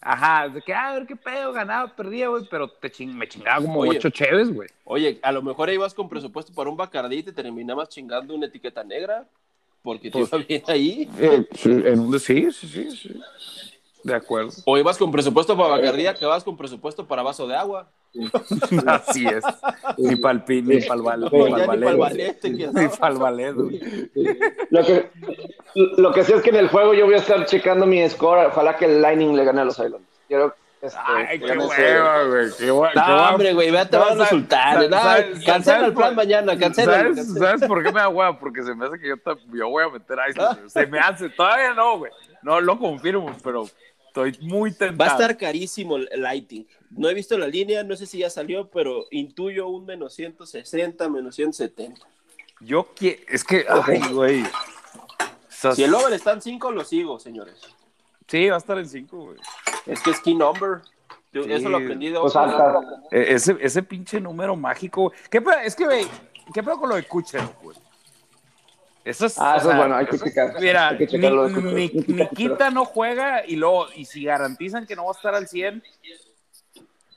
[0.05, 3.25] Ajá, de que, ah, a ver qué pedo, ganaba, perdía, güey, pero te ching- me
[3.27, 3.97] chingaba como Oye.
[3.97, 4.67] ocho cheves, güey.
[4.83, 8.47] Oye, a lo mejor ibas con presupuesto para un Bacardí y te terminabas chingando una
[8.47, 9.25] etiqueta negra.
[9.81, 11.09] Porque te Pues- iba bien ahí.
[11.65, 13.21] en un sí, sí, sí, sí.
[14.03, 14.51] De acuerdo.
[14.65, 17.89] O ibas con presupuesto para Bacardí, acababas con presupuesto para vaso de agua.
[18.85, 19.43] Así es.
[19.97, 21.31] Ni para el pin, ni para el ballet.
[21.31, 23.53] Ni para te.
[24.69, 25.09] Lo que,
[25.97, 28.45] lo que sí es que en el juego yo voy a estar checando mi score.
[28.47, 30.03] Ojalá que el Lightning le gane a los Islanders.
[30.27, 32.47] Quiero este, Ay, que qué hueva, güey.
[32.57, 32.91] Qué hueva.
[32.91, 33.29] qué No, hueva.
[33.31, 34.89] hombre, güey, vete No, a los ¿sabes- sultanes.
[34.89, 36.93] No, sabes- cancela el plan por- mañana, cancela.
[36.97, 38.37] ¿Sabes, ¿Sabes por qué me da hueva?
[38.37, 40.57] Porque se me hace que yo, voy a meter a Island.
[40.57, 40.69] güey.
[40.69, 41.29] Se me hace.
[41.29, 42.11] Todavía no, güey.
[42.41, 43.63] No lo confirmo, pero
[44.13, 44.97] estoy muy tentado.
[44.97, 46.67] Va a estar carísimo el Lighting.
[46.91, 51.09] No he visto la línea, no sé si ya salió, pero intuyo un menos 160,
[51.09, 51.99] menos 170.
[52.59, 53.21] Yo quiero.
[53.27, 53.65] Es que.
[53.67, 54.43] Ay, güey.
[55.49, 57.55] Si el over está en 5, lo sigo, señores.
[58.27, 59.37] Sí, va a estar en 5, güey.
[59.87, 60.81] Es que es key number.
[61.31, 61.51] Yo- Sí.
[61.51, 62.33] Eso lo aprendí de Pues
[63.11, 65.03] Ese, ese pinche número mágico.
[65.09, 65.19] güey.
[65.31, 65.55] ¿Qué pedo?
[65.63, 66.05] Es que, güey,
[66.53, 67.77] ¿qué pedo con lo de Kucherov, güey?
[69.05, 69.37] Eso es.
[69.37, 70.55] Ah, eso es bueno, hay que checar.
[70.61, 71.49] Mira, Hay que checarlo.
[71.49, 75.35] Ni- Ni- Nikita no juega y luego, y si garantizan que no va a estar
[75.35, 75.83] al 100,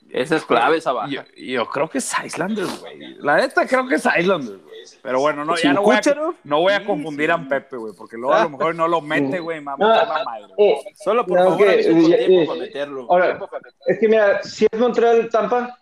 [0.09, 1.09] Esa es clave, esa baja.
[1.09, 3.15] yo, yo creo que es Islanders, güey.
[3.19, 4.77] La neta creo que es Islanders, güey.
[5.01, 6.01] Pero bueno, no, ya ¿Sin no voy, a,
[6.45, 7.31] no voy a confundir sí.
[7.33, 10.23] a Pepe, güey, porque luego a lo mejor no lo mete, güey, mamá, No, la
[10.23, 10.45] madre.
[10.57, 13.07] eh, Solo por No, favor, eh, tiempo eh, para meterlo.
[13.09, 13.39] Ahora,
[13.85, 15.77] es que mira, si es Montreal Tampa,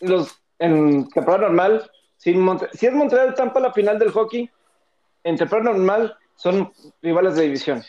[0.00, 2.34] los en temporada normal Si,
[2.74, 4.50] si es Montreal Tampa la final del hockey,
[5.24, 6.72] en temporada normal son
[7.02, 7.82] rivales de división.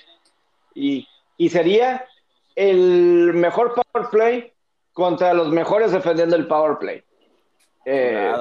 [0.74, 1.08] Y,
[1.38, 2.06] y sería
[2.56, 4.54] el mejor power play
[4.94, 7.04] contra los mejores defendiendo el power play.
[7.86, 8.34] Eh,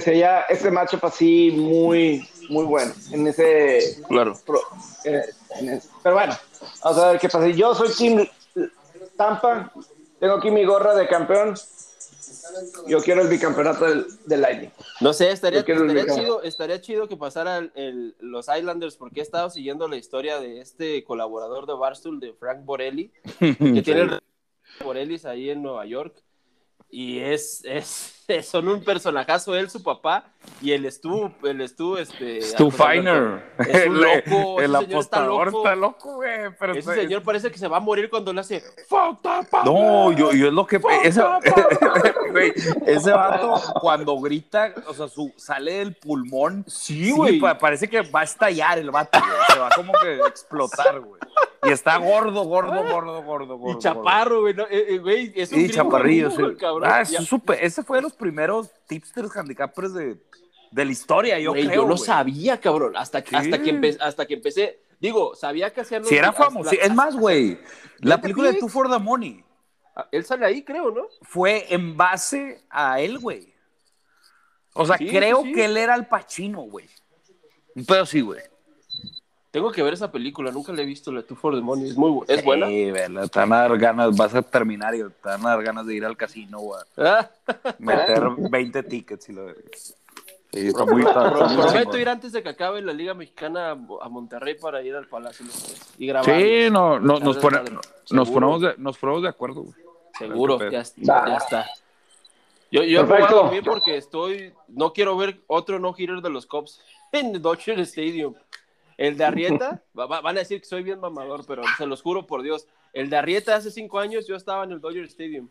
[0.00, 2.92] sería ese matchup así muy, muy bueno.
[3.12, 4.34] En ese Claro.
[4.44, 4.60] pro-
[5.04, 5.22] eh,
[5.58, 6.34] en ese- pero bueno,
[6.82, 7.48] vamos a ver qué pasa.
[7.48, 8.28] Yo soy Team
[9.16, 9.72] Tampa,
[10.18, 11.54] tengo aquí mi gorra de campeón.
[12.86, 14.70] Yo quiero el bicampeonato del, del Lightning.
[15.00, 19.22] No sé, estaría, estaría chido, estaría chido que pasara el- el- los Islanders, porque he
[19.22, 24.20] estado siguiendo la historia de este colaborador de Barstool, de Frank Borelli, que tiene el
[24.84, 26.22] Borellis ahí en Nueva York.
[26.92, 30.24] Y es, es, son un personajazo él, su papá,
[30.62, 32.40] y el Stu, el Stu, este...
[32.42, 33.42] Stu ah, Feiner.
[33.58, 35.58] Es un loco, El ese señor está apostador loco.
[35.58, 36.30] está loco, güey.
[36.58, 40.06] Pero Ese señor parece que se va a morir cuando le hace "Fuck Tampa, No,
[40.06, 40.16] man".
[40.16, 40.80] yo, yo es lo que.
[41.04, 41.22] Ese,
[42.30, 42.52] güey,
[42.86, 46.64] ese vato, cuando grita, o sea, su, sale del pulmón.
[46.66, 47.38] Sí, güey.
[47.40, 49.32] pa- parece que va a estallar el vato, güey.
[49.52, 51.20] Se va como que a explotar, güey.
[51.62, 53.76] Y está gordo, gordo, gordo, gordo, gordo.
[53.78, 56.42] Y chaparro, güey, no, eh, eh, güey, es un gringo chaparrillo, sí.
[56.58, 56.84] cabrón.
[56.90, 60.18] Ah, Ya- supe- ese fue de los primeros tipsters handicappers de,
[60.70, 61.74] de la historia, yo Güey, creo.
[61.82, 62.06] yo no güey.
[62.06, 63.34] sabía, cabrón, hasta, Sí.
[63.34, 64.82] hasta, que empe- hasta que empecé.
[65.00, 66.04] Digo, sabía que hacían.
[66.04, 66.70] Si era famoso.
[66.70, 67.58] Es más, güey,
[68.00, 68.58] la película de.
[68.58, 69.42] Two for the Money
[70.12, 71.08] Él sale ahí, creo, ¿no?
[71.22, 73.52] fue en base a él, güey.
[74.74, 76.88] O sea, creo que él era el Pachino, güey.
[77.88, 78.40] Pero sí, güey.
[79.50, 81.90] Tengo que ver esa película, nunca la he visto, la Two for the Money.
[81.90, 82.68] Es muy bu- es buena.
[82.68, 85.62] Sí, vela, te van a dar ganas, vas a terminar y te van a dar
[85.64, 86.80] ganas de ir al casino, güey.
[86.96, 87.28] Ah,
[87.78, 89.54] Meter 20 tickets y lo de...
[90.52, 94.54] Sí, está muy, está- prometo ir antes de que acabe la Liga Mexicana a, Monterrey
[94.54, 95.46] para ir al Palacio
[95.98, 96.28] y grabar.
[96.40, 97.60] Sí, no, no, nos, pone-
[98.10, 99.74] nos, ponemos de, nos ponemos de acuerdo, güey.
[100.18, 101.66] Seguro, ya, está, ya está.
[102.72, 103.70] Yo, yo me voy a Perfecto.
[103.70, 104.52] porque estoy.
[104.68, 106.80] No quiero ver otro no-hitter de los Cubs
[107.12, 108.34] en Dodger Stadium.
[109.00, 112.02] El de Arrieta, va- va- van a decir que soy bien mamador, pero se los
[112.02, 112.66] juro por Dios.
[112.92, 115.48] El de Arrieta hace cinco años yo estaba en el Dodger Stadium.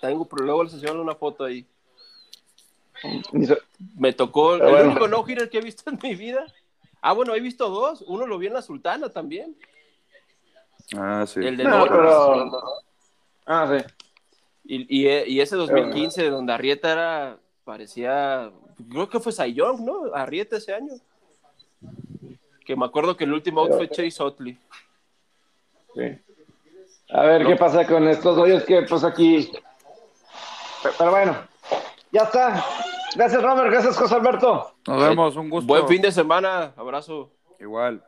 [0.00, 1.66] Tengo, pero luego les enseñaron una foto ahí.
[3.96, 4.90] Me tocó el bueno.
[4.90, 6.46] único no-hitter que he visto en mi vida.
[7.02, 8.02] Ah, bueno, he visto dos.
[8.06, 9.56] Uno lo vi en la Sultana también.
[10.96, 11.40] Ah, sí.
[11.40, 11.96] El de No, Dodgers.
[11.96, 12.62] pero.
[13.46, 13.84] Ah, sí.
[14.64, 18.50] Y, y, y ese 2015, donde Arrieta era, parecía,
[18.90, 20.14] creo que fue Sayong, ¿no?
[20.14, 20.94] Arrieta ese año.
[22.66, 24.58] Que me acuerdo que el último out fue Chase Otley.
[25.94, 26.18] Sí.
[27.10, 29.50] A ver qué pasa con estos hoyos que pues aquí.
[30.82, 31.36] Pero, pero bueno,
[32.10, 32.64] ya está.
[33.14, 33.70] Gracias, Robert.
[33.70, 34.74] Gracias, José Alberto.
[34.86, 35.68] Nos vemos, un gusto.
[35.68, 37.30] Buen fin de semana, abrazo.
[37.60, 38.04] Igual.